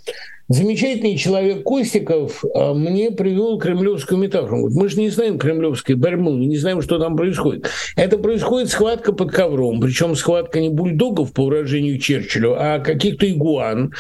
Замечательный 0.50 1.16
человек 1.16 1.62
Костиков 1.62 2.43
а, 2.56 2.74
мне 2.74 3.12
привел 3.12 3.60
кремлевскую 3.60 4.20
метафору. 4.20 4.72
Мы 4.72 4.89
же 4.89 5.00
не 5.00 5.10
знаем 5.10 5.38
кремлевской 5.38 5.93
борьбы, 5.93 6.32
мы 6.32 6.45
не 6.47 6.58
знаем, 6.58 6.82
что 6.82 6.97
там 6.97 7.16
происходит. 7.16 7.70
Это 7.95 8.18
происходит 8.18 8.70
схватка 8.70 9.14
под 9.14 9.32
ковром, 9.32 9.80
причем 9.80 10.16
схватка 10.16 10.60
не 10.60 10.70
бульдогов, 10.70 11.34
по 11.34 11.45
выражению 11.45 12.00
Черчиллю, 12.00 12.56
а 12.58 12.80
каких-то 12.80 13.30
игуан. 13.30 13.93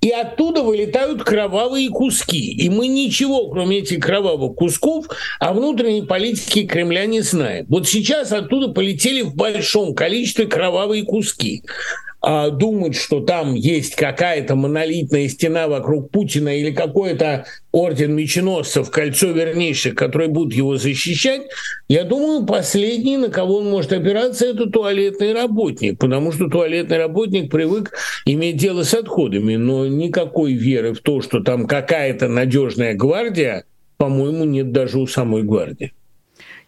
И 0.00 0.10
оттуда 0.10 0.62
вылетают 0.62 1.24
кровавые 1.24 1.88
куски. 1.88 2.52
И 2.52 2.70
мы 2.70 2.86
ничего, 2.86 3.48
кроме 3.48 3.78
этих 3.78 3.98
кровавых 3.98 4.54
кусков, 4.54 5.06
о 5.40 5.54
внутренней 5.54 6.02
политике 6.02 6.62
Кремля 6.62 7.06
не 7.06 7.20
знаем. 7.20 7.66
Вот 7.68 7.88
сейчас 7.88 8.30
оттуда 8.30 8.68
полетели 8.68 9.22
в 9.22 9.34
большом 9.34 9.92
количестве 9.92 10.46
кровавые 10.46 11.02
куски 11.02 11.64
а, 12.28 12.50
думать, 12.50 12.96
что 12.96 13.20
там 13.20 13.54
есть 13.54 13.94
какая-то 13.94 14.56
монолитная 14.56 15.28
стена 15.28 15.68
вокруг 15.68 16.10
Путина 16.10 16.58
или 16.58 16.72
какой-то 16.72 17.46
орден 17.70 18.16
меченосцев, 18.16 18.90
кольцо 18.90 19.30
вернейших, 19.30 19.94
которые 19.94 20.28
будут 20.28 20.52
его 20.52 20.76
защищать, 20.76 21.42
я 21.86 22.02
думаю, 22.02 22.44
последний, 22.44 23.16
на 23.16 23.28
кого 23.28 23.58
он 23.58 23.70
может 23.70 23.92
опираться, 23.92 24.44
это 24.44 24.68
туалетный 24.68 25.34
работник, 25.34 26.00
потому 26.00 26.32
что 26.32 26.48
туалетный 26.48 26.98
работник 26.98 27.48
привык 27.48 27.92
иметь 28.24 28.56
дело 28.56 28.82
с 28.82 28.92
отходами, 28.92 29.54
но 29.54 29.86
никакой 29.86 30.54
веры 30.54 30.94
в 30.94 31.02
то, 31.02 31.20
что 31.20 31.44
там 31.44 31.68
какая-то 31.68 32.26
надежная 32.26 32.94
гвардия, 32.94 33.66
по-моему, 33.98 34.42
нет 34.42 34.72
даже 34.72 34.98
у 34.98 35.06
самой 35.06 35.44
гвардии. 35.44 35.92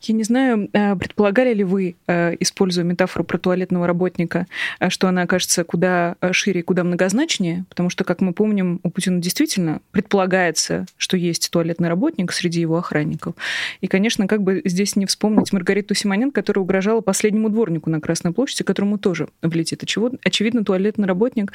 Я 0.00 0.14
не 0.14 0.22
знаю, 0.22 0.70
э, 0.72 0.94
предполагали 0.94 1.52
ли 1.52 1.64
вы, 1.64 1.96
э, 2.06 2.36
используя 2.38 2.84
метафору 2.84 3.24
про 3.24 3.36
туалетного 3.36 3.86
работника, 3.86 4.46
э, 4.78 4.90
что 4.90 5.08
она 5.08 5.22
окажется 5.22 5.64
куда 5.64 6.14
шире 6.30 6.60
и 6.60 6.62
куда 6.62 6.84
многозначнее, 6.84 7.64
потому 7.68 7.90
что, 7.90 8.04
как 8.04 8.20
мы 8.20 8.32
помним, 8.32 8.78
у 8.84 8.90
Путина 8.90 9.20
действительно 9.20 9.80
предполагается, 9.90 10.86
что 10.98 11.16
есть 11.16 11.50
туалетный 11.50 11.88
работник 11.88 12.32
среди 12.32 12.60
его 12.60 12.78
охранников. 12.78 13.34
И, 13.80 13.88
конечно, 13.88 14.28
как 14.28 14.42
бы 14.42 14.62
здесь 14.64 14.94
не 14.94 15.04
вспомнить 15.06 15.52
Маргариту 15.52 15.94
Симоненко, 15.94 16.34
которая 16.42 16.62
угрожала 16.62 17.00
последнему 17.00 17.48
дворнику 17.48 17.90
на 17.90 18.00
Красной 18.00 18.32
площади, 18.32 18.62
которому 18.62 18.98
тоже 18.98 19.28
влетит. 19.42 19.82
Очевидно, 19.82 20.64
туалетный 20.64 21.06
работник 21.06 21.52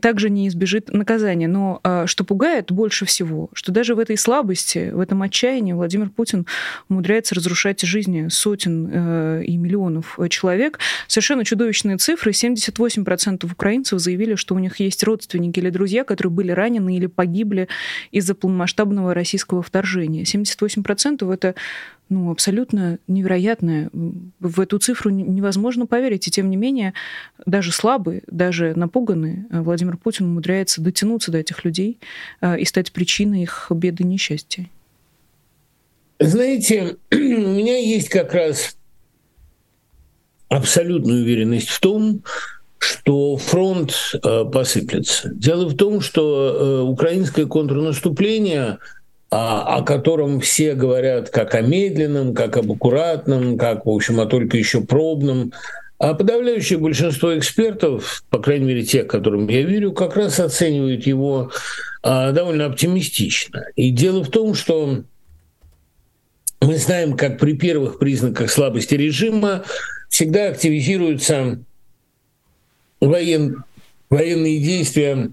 также 0.00 0.30
не 0.30 0.48
избежит 0.48 0.92
наказания. 0.92 1.48
Но 1.48 1.80
что 2.06 2.24
пугает 2.24 2.72
больше 2.72 3.04
всего, 3.04 3.50
что 3.52 3.72
даже 3.72 3.94
в 3.94 3.98
этой 3.98 4.16
слабости, 4.16 4.90
в 4.90 5.00
этом 5.00 5.22
отчаянии 5.22 5.72
Владимир 5.72 6.08
Путин 6.08 6.46
умудряется 6.88 7.34
разрушать 7.34 7.49
разрушать 7.50 7.80
жизни 7.80 8.28
сотен 8.28 8.88
э, 8.90 9.44
и 9.44 9.56
миллионов 9.56 10.18
человек. 10.28 10.78
Совершенно 11.08 11.44
чудовищные 11.44 11.96
цифры. 11.96 12.30
78% 12.30 13.50
украинцев 13.50 13.98
заявили, 13.98 14.36
что 14.36 14.54
у 14.54 14.58
них 14.58 14.78
есть 14.80 15.02
родственники 15.02 15.58
или 15.58 15.70
друзья, 15.70 16.04
которые 16.04 16.32
были 16.32 16.52
ранены 16.52 16.96
или 16.96 17.06
погибли 17.06 17.68
из-за 18.12 18.34
полномасштабного 18.34 19.14
российского 19.14 19.62
вторжения. 19.62 20.22
78% 20.22 21.32
это 21.32 21.54
ну, 22.08 22.30
абсолютно 22.30 22.98
невероятное. 23.08 23.90
В 24.40 24.60
эту 24.60 24.78
цифру 24.78 25.10
невозможно 25.10 25.86
поверить. 25.86 26.28
И 26.28 26.30
тем 26.30 26.50
не 26.50 26.56
менее, 26.56 26.92
даже 27.46 27.72
слабый, 27.72 28.22
даже 28.28 28.74
напуганный 28.76 29.46
э, 29.50 29.60
Владимир 29.60 29.96
Путин 29.96 30.26
умудряется 30.26 30.80
дотянуться 30.80 31.32
до 31.32 31.38
этих 31.38 31.64
людей 31.64 31.98
э, 32.40 32.60
и 32.60 32.64
стать 32.64 32.92
причиной 32.92 33.42
их 33.42 33.66
беды 33.70 34.04
и 34.04 34.06
несчастья. 34.06 34.68
Знаете, 36.20 36.96
у 37.12 37.16
меня 37.16 37.78
есть 37.78 38.10
как 38.10 38.34
раз 38.34 38.76
абсолютная 40.48 41.22
уверенность 41.22 41.70
в 41.70 41.80
том, 41.80 42.22
что 42.78 43.36
фронт 43.38 43.94
э, 44.22 44.44
посыплется. 44.44 45.30
Дело 45.34 45.66
в 45.66 45.76
том, 45.76 46.02
что 46.02 46.48
э, 46.48 46.80
украинское 46.82 47.46
контрнаступление, 47.46 48.78
а, 49.30 49.78
о 49.78 49.82
котором 49.82 50.40
все 50.40 50.74
говорят 50.74 51.30
как 51.30 51.54
о 51.54 51.62
медленном, 51.62 52.34
как 52.34 52.56
об 52.56 52.70
аккуратном, 52.70 53.56
как, 53.56 53.86
в 53.86 53.90
общем, 53.90 54.20
о 54.20 54.26
только 54.26 54.58
еще 54.58 54.82
пробном, 54.82 55.52
а 55.98 56.14
подавляющее 56.14 56.78
большинство 56.78 57.38
экспертов, 57.38 58.24
по 58.28 58.40
крайней 58.40 58.66
мере 58.66 58.82
тех, 58.82 59.06
которым 59.06 59.48
я 59.48 59.62
верю, 59.62 59.92
как 59.92 60.16
раз 60.16 60.40
оценивают 60.40 61.06
его 61.06 61.50
а, 62.02 62.32
довольно 62.32 62.66
оптимистично. 62.66 63.66
И 63.76 63.90
дело 63.90 64.24
в 64.24 64.30
том, 64.30 64.54
что 64.54 65.04
мы 66.60 66.76
знаем, 66.76 67.16
как 67.16 67.38
при 67.38 67.54
первых 67.54 67.98
признаках 67.98 68.50
слабости 68.50 68.94
режима 68.94 69.64
всегда 70.08 70.48
активизируются 70.48 71.58
воен... 73.00 73.64
военные 74.10 74.58
действия 74.58 75.30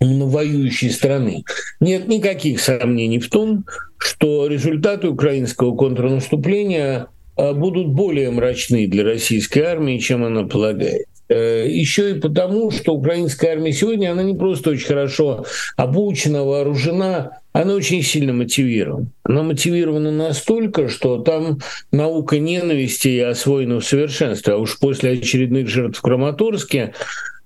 воюющей 0.00 0.90
страны. 0.90 1.44
Нет 1.80 2.08
никаких 2.08 2.60
сомнений 2.60 3.18
в 3.18 3.28
том, 3.28 3.64
что 3.98 4.46
результаты 4.46 5.08
украинского 5.08 5.76
контрнаступления 5.76 7.08
а, 7.36 7.52
будут 7.52 7.88
более 7.88 8.30
мрачны 8.30 8.86
для 8.86 9.04
российской 9.04 9.60
армии, 9.60 9.98
чем 9.98 10.24
она 10.24 10.44
полагает. 10.44 11.06
Э, 11.28 11.66
Еще 11.68 12.12
и 12.12 12.20
потому, 12.20 12.70
что 12.70 12.94
украинская 12.94 13.52
армия 13.52 13.72
сегодня, 13.72 14.12
она 14.12 14.22
не 14.22 14.34
просто 14.34 14.70
очень 14.70 14.86
хорошо 14.86 15.44
обучена, 15.76 16.44
вооружена, 16.44 17.38
она 17.52 17.74
очень 17.74 18.02
сильно 18.02 18.32
мотивирована. 18.32 19.06
Она 19.24 19.42
мотивирована 19.42 20.10
настолько, 20.10 20.88
что 20.88 21.18
там 21.18 21.58
наука 21.92 22.38
ненависти 22.38 23.18
освоена 23.18 23.80
в 23.80 23.84
совершенстве. 23.84 24.54
А 24.54 24.56
уж 24.56 24.78
после 24.78 25.12
очередных 25.12 25.68
жертв 25.68 25.98
в 25.98 26.02
Краматорске 26.02 26.94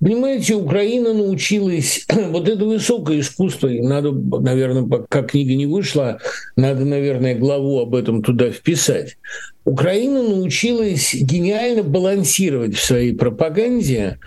Понимаете, 0.02 0.54
Украина 0.54 1.14
научилась, 1.14 2.04
вот 2.30 2.48
это 2.48 2.64
высокое 2.64 3.20
искусство, 3.20 3.68
надо, 3.68 4.10
наверное, 4.10 4.82
пока 4.82 5.22
книга 5.22 5.54
не 5.54 5.66
вышла, 5.66 6.18
надо, 6.56 6.84
наверное, 6.84 7.36
главу 7.36 7.78
об 7.78 7.94
этом 7.94 8.20
туда 8.20 8.50
вписать. 8.50 9.16
Украина 9.64 10.20
научилась 10.22 11.14
гениально 11.14 11.84
балансировать 11.84 12.74
в 12.74 12.84
своей 12.84 13.14
пропаганде, 13.14 14.18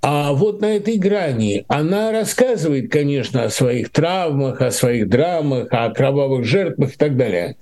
а 0.00 0.32
вот 0.32 0.62
на 0.62 0.76
этой 0.76 0.96
грани 0.96 1.66
она 1.68 2.10
рассказывает, 2.10 2.90
конечно, 2.90 3.42
о 3.42 3.50
своих 3.50 3.90
травмах, 3.90 4.62
о 4.62 4.70
своих 4.70 5.10
драмах, 5.10 5.68
о 5.72 5.90
кровавых 5.90 6.46
жертвах 6.46 6.94
и 6.94 6.96
так 6.96 7.18
далее. 7.18 7.56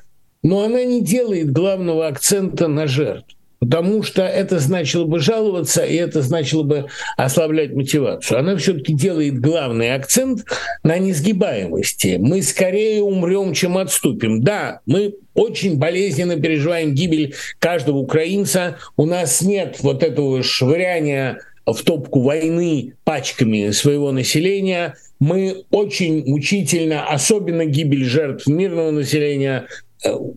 Но 0.45 0.63
она 0.63 0.85
не 0.85 1.03
делает 1.03 1.51
главного 1.51 2.07
акцента 2.07 2.69
на 2.69 2.87
жертв 2.87 3.36
потому 3.61 4.03
что 4.03 4.23
это 4.23 4.59
значило 4.59 5.05
бы 5.05 5.19
жаловаться, 5.19 5.85
и 5.85 5.95
это 5.95 6.23
значило 6.23 6.63
бы 6.63 6.87
ослаблять 7.17 7.75
мотивацию. 7.75 8.39
Она 8.39 8.57
все-таки 8.57 8.93
делает 8.93 9.41
главный 9.41 9.95
акцент 9.95 10.45
на 10.83 10.99
несгибаемости. 10.99 12.17
Мы 12.21 12.43
скорее 12.43 13.03
умрем, 13.03 13.55
чем 13.55 13.79
отступим. 13.79 14.43
Да, 14.43 14.81
мы 14.87 15.15
очень 15.35 15.79
болезненно 15.79 16.37
переживаем 16.37 16.95
гибель 16.95 17.35
каждого 17.59 17.99
украинца. 17.99 18.79
У 18.97 19.05
нас 19.05 19.43
нет 19.43 19.79
вот 19.81 20.03
этого 20.03 20.43
швыряния 20.43 21.39
в 21.67 21.83
топку 21.83 22.21
войны 22.21 22.95
пачками 23.05 23.71
своего 23.71 24.13
населения. 24.13 24.95
Мы 25.19 25.65
очень 25.71 26.25
мучительно, 26.27 27.09
особенно 27.09 27.65
гибель 27.65 28.05
жертв 28.05 28.47
мирного 28.47 28.91
населения, 28.91 29.67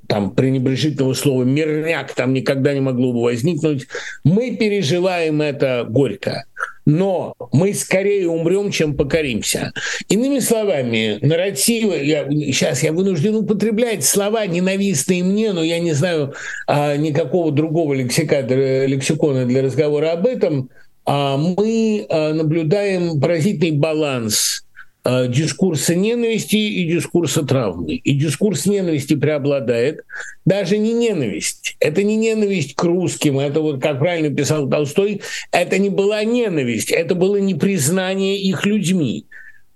там 0.08 0.32
пренебрежительного 0.32 1.14
слова 1.14 1.44
«мирняк» 1.44 2.14
там 2.14 2.34
никогда 2.34 2.74
не 2.74 2.82
могло 2.82 3.14
бы 3.14 3.22
возникнуть. 3.22 3.88
Мы 4.24 4.56
переживаем 4.56 5.42
это 5.42 5.86
горько. 5.88 6.46
Но 6.86 7.36
мы 7.52 7.74
скорее 7.76 8.28
умрем, 8.28 8.72
чем 8.72 8.96
покоримся. 8.96 9.72
Иными 10.08 10.40
словами, 10.40 11.20
нарративы, 11.22 11.98
я, 11.98 12.28
сейчас 12.30 12.82
я 12.82 12.92
вынужден 12.94 13.36
употреблять 13.36 14.04
слова, 14.04 14.48
ненавистные 14.48 15.24
мне, 15.24 15.54
но 15.54 15.64
я 15.64 15.80
не 15.80 15.94
знаю 15.94 16.34
а, 16.66 16.96
никакого 16.96 17.52
другого 17.52 17.94
лексика, 17.94 18.42
лексикона 18.42 19.46
для 19.46 19.62
разговора 19.62 20.14
об 20.14 20.26
этом, 20.26 20.72
а, 21.06 21.38
мы 21.38 22.08
а, 22.10 22.34
наблюдаем 22.34 23.22
поразительный 23.22 23.78
баланс 23.78 24.64
Э, 24.69 24.69
дискурса 25.06 25.96
ненависти 25.96 26.56
и 26.56 26.92
дискурса 26.92 27.44
травмы. 27.44 27.96
И 27.96 28.14
дискурс 28.14 28.66
ненависти 28.66 29.16
преобладает. 29.16 30.04
Даже 30.46 30.78
не 30.78 30.94
ненависть. 30.94 31.76
Это 31.80 32.04
не 32.04 32.16
ненависть 32.16 32.76
к 32.76 32.84
русским. 32.84 33.40
Это 33.40 33.62
вот, 33.62 33.82
как 33.82 34.00
правильно 34.00 34.34
писал 34.34 34.70
Толстой, 34.70 35.22
это 35.52 35.78
не 35.78 35.90
была 35.90 36.24
ненависть. 36.24 36.92
Это 36.92 37.16
было 37.16 37.38
непризнание 37.38 38.38
их 38.38 38.66
людьми. 38.66 39.26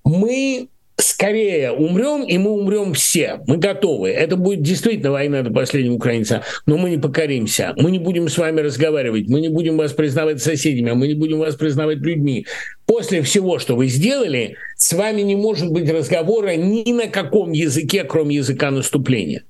Мы 0.03 0.67
скорее 1.13 1.71
умрем, 1.71 2.23
и 2.23 2.37
мы 2.39 2.51
умрем 2.51 2.93
все. 2.93 3.39
Мы 3.45 3.57
готовы. 3.57 4.09
Это 4.09 4.35
будет 4.35 4.63
действительно 4.63 5.11
война 5.11 5.43
до 5.43 5.51
последнего 5.51 5.93
украинца, 5.93 6.43
но 6.65 6.77
мы 6.77 6.89
не 6.89 6.97
покоримся. 6.97 7.73
Мы 7.77 7.91
не 7.91 7.99
будем 7.99 8.29
с 8.29 8.37
вами 8.37 8.61
разговаривать, 8.61 9.27
мы 9.27 9.39
не 9.39 9.49
будем 9.49 9.77
вас 9.77 9.93
признавать 9.93 10.41
соседями, 10.41 10.91
мы 10.91 11.07
не 11.07 11.13
будем 11.13 11.37
вас 11.37 11.55
признавать 11.55 11.99
людьми. 11.99 12.47
После 12.87 13.21
всего, 13.21 13.59
что 13.59 13.75
вы 13.75 13.87
сделали, 13.87 14.57
с 14.75 14.91
вами 14.93 15.21
не 15.21 15.35
может 15.35 15.71
быть 15.71 15.89
разговора 15.89 16.55
ни 16.55 16.91
на 16.91 17.07
каком 17.07 17.51
языке, 17.51 18.03
кроме 18.03 18.37
языка 18.37 18.71
наступления. 18.71 19.43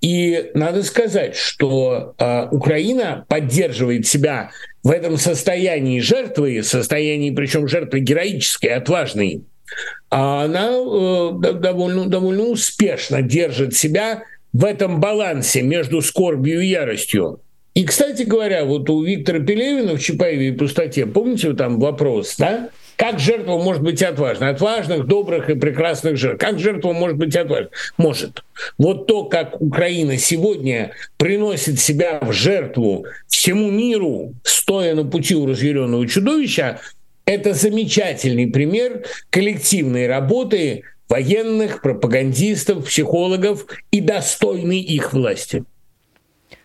И 0.00 0.50
надо 0.54 0.82
сказать, 0.82 1.36
что 1.36 2.14
э, 2.18 2.48
Украина 2.50 3.26
поддерживает 3.28 4.06
себя 4.06 4.50
в 4.82 4.90
этом 4.90 5.18
состоянии 5.18 6.00
жертвы, 6.00 6.62
состоянии, 6.62 7.30
причем 7.30 7.68
жертвы 7.68 8.00
героической, 8.00 8.70
отважной, 8.70 9.44
а 10.10 10.44
она 10.44 10.68
э, 10.70 11.52
довольно, 11.54 12.06
довольно 12.06 12.44
успешно 12.44 13.22
держит 13.22 13.74
себя 13.74 14.24
в 14.52 14.64
этом 14.64 15.00
балансе 15.00 15.62
между 15.62 16.02
скорбью 16.02 16.60
и 16.60 16.66
яростью. 16.66 17.40
И, 17.74 17.84
кстати 17.84 18.22
говоря, 18.22 18.64
вот 18.64 18.90
у 18.90 19.02
Виктора 19.04 19.38
Пелевина 19.38 19.96
в 19.96 20.00
«Чапаеве 20.00 20.48
и 20.48 20.52
пустоте», 20.52 21.06
помните, 21.06 21.52
там 21.52 21.78
вопрос, 21.78 22.34
да? 22.36 22.70
Как 22.96 23.18
жертва 23.18 23.56
может 23.56 23.82
быть 23.82 24.02
отважна? 24.02 24.50
Отважных, 24.50 25.06
добрых 25.06 25.48
и 25.48 25.54
прекрасных 25.54 26.18
жертв. 26.18 26.38
Как 26.38 26.58
жертва 26.58 26.92
может 26.92 27.16
быть 27.16 27.34
отважна? 27.34 27.70
Может. 27.96 28.44
Вот 28.76 29.06
то, 29.06 29.24
как 29.24 29.58
Украина 29.58 30.18
сегодня 30.18 30.90
приносит 31.16 31.80
себя 31.80 32.18
в 32.20 32.32
жертву 32.32 33.06
всему 33.26 33.70
миру, 33.70 34.34
стоя 34.42 34.94
на 34.94 35.04
пути 35.04 35.34
у 35.34 35.46
разъяренного 35.46 36.06
чудовища, 36.06 36.80
это 37.24 37.54
замечательный 37.54 38.46
пример 38.46 39.04
коллективной 39.30 40.06
работы 40.06 40.84
военных, 41.08 41.82
пропагандистов, 41.82 42.86
психологов 42.86 43.66
и 43.90 44.00
достойной 44.00 44.78
их 44.78 45.12
власти. 45.12 45.64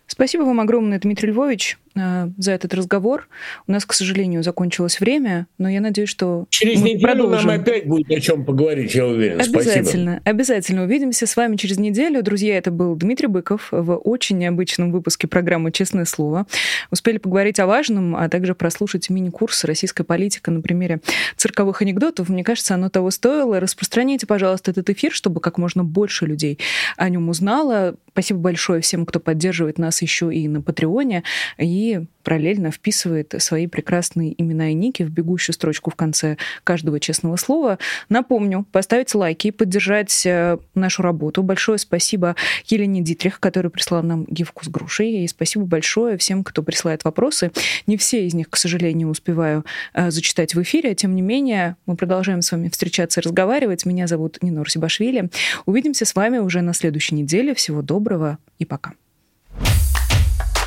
Спасибо 0.08 0.43
вам 0.43 0.60
огромное, 0.60 0.99
Дмитрий 0.99 1.30
Львович. 1.30 1.78
Э, 1.98 2.30
за 2.38 2.52
этот 2.52 2.74
разговор. 2.74 3.30
У 3.68 3.72
нас, 3.72 3.86
к 3.86 3.93
сожалению, 3.93 4.43
закончилось 4.43 5.00
время, 5.00 5.48
но 5.58 5.70
я 5.70 5.80
надеюсь, 5.80 6.10
что 6.10 6.46
через 6.50 6.82
мы 6.82 6.89
неделю 6.89 7.04
продолжим. 7.04 7.48
нам 7.48 7.62
опять 7.62 7.88
будет 7.88 8.12
о 8.12 8.20
чем 8.20 8.43
поговорить, 8.43 8.93
я 8.93 9.06
уверен. 9.06 9.39
Обязательно, 9.39 10.16
Спасибо. 10.16 10.22
обязательно 10.26 10.84
увидимся 10.84 11.26
с 11.26 11.38
вами 11.38 11.56
через 11.56 11.78
неделю, 11.80 12.22
друзья. 12.22 12.58
Это 12.58 12.72
был 12.72 12.96
Дмитрий 12.96 13.28
Быков 13.28 13.70
в 13.72 13.96
очень 13.96 14.38
необычном 14.38 14.91
выпуске 14.91 15.28
программы 15.28 15.72
"Честное 15.72 16.04
слово". 16.04 16.48
Успели 16.91 17.18
поговорить 17.18 17.60
о 17.62 17.66
важном, 17.66 18.16
а 18.18 18.28
также 18.28 18.56
прослушать 18.56 19.10
мини-курс 19.10 19.64
"Российская 19.64 20.04
политика" 20.04 20.52
на 20.52 20.60
примере 20.60 21.00
цирковых 21.38 21.82
анекдотов. 21.82 22.28
Мне 22.28 22.43
кажется, 22.43 22.74
оно 22.74 22.89
того 22.89 23.10
стоило. 23.10 23.62
Распространяйте, 23.62 24.28
пожалуйста, 24.28 24.72
этот 24.72 24.89
эфир, 24.89 25.14
чтобы 25.14 25.39
как 25.39 25.58
можно 25.58 25.86
больше 25.86 26.26
людей 26.26 26.60
о 26.98 27.08
нем 27.08 27.30
узнало. 27.30 27.96
Спасибо 28.12 28.39
большое 28.39 28.82
всем, 28.82 29.06
кто 29.06 29.22
поддерживает 29.22 29.78
нас 29.78 30.02
еще 30.02 30.34
и 30.34 30.48
на 30.50 30.62
Патреоне 30.62 31.24
и 31.58 31.84
параллельно 32.25 32.71
вписывает 32.71 33.33
свои 33.38 33.67
прекрасные 33.67 34.39
имена 34.41 34.71
и 34.71 34.73
ники 34.73 35.03
в 35.03 35.11
бегущую 35.11 35.53
строчку 35.53 35.91
в 35.91 35.95
конце 35.95 36.38
каждого 36.63 36.99
честного 36.99 37.38
слова. 37.38 37.77
Напомню, 38.09 38.65
поставить 38.71 39.13
лайки, 39.13 39.51
поддержать 39.51 40.25
э, 40.25 40.57
нашу 40.73 41.03
работу. 41.03 41.43
Большое 41.43 41.77
спасибо 41.77 42.36
Елене 42.65 43.01
Дитрих, 43.01 43.39
которая 43.39 43.69
прислала 43.69 44.01
нам 44.01 44.25
гифку 44.25 44.65
с 44.65 44.67
грушей. 44.67 45.23
И 45.23 45.27
спасибо 45.27 45.65
большое 45.65 46.17
всем, 46.17 46.43
кто 46.43 46.63
присылает 46.63 47.03
вопросы. 47.03 47.51
Не 47.86 47.95
все 47.95 48.25
из 48.25 48.33
них, 48.33 48.49
к 48.49 48.57
сожалению, 48.57 49.09
успеваю 49.09 49.63
э, 49.93 50.09
зачитать 50.09 50.55
в 50.55 50.61
эфире. 50.63 50.95
Тем 50.95 51.15
не 51.15 51.21
менее, 51.21 51.77
мы 51.86 51.95
продолжаем 51.95 52.41
с 52.41 52.51
вами 52.51 52.69
встречаться 52.69 53.21
и 53.21 53.23
разговаривать. 53.23 53.86
Меня 53.86 54.07
зовут 54.07 54.39
Нинор 54.41 54.69
Сибашвили. 54.69 55.29
Увидимся 55.65 56.05
с 56.05 56.15
вами 56.15 56.39
уже 56.39 56.61
на 56.61 56.73
следующей 56.73 57.13
неделе. 57.15 57.53
Всего 57.53 57.83
доброго 57.83 58.39
и 58.57 58.65
пока. 58.65 58.93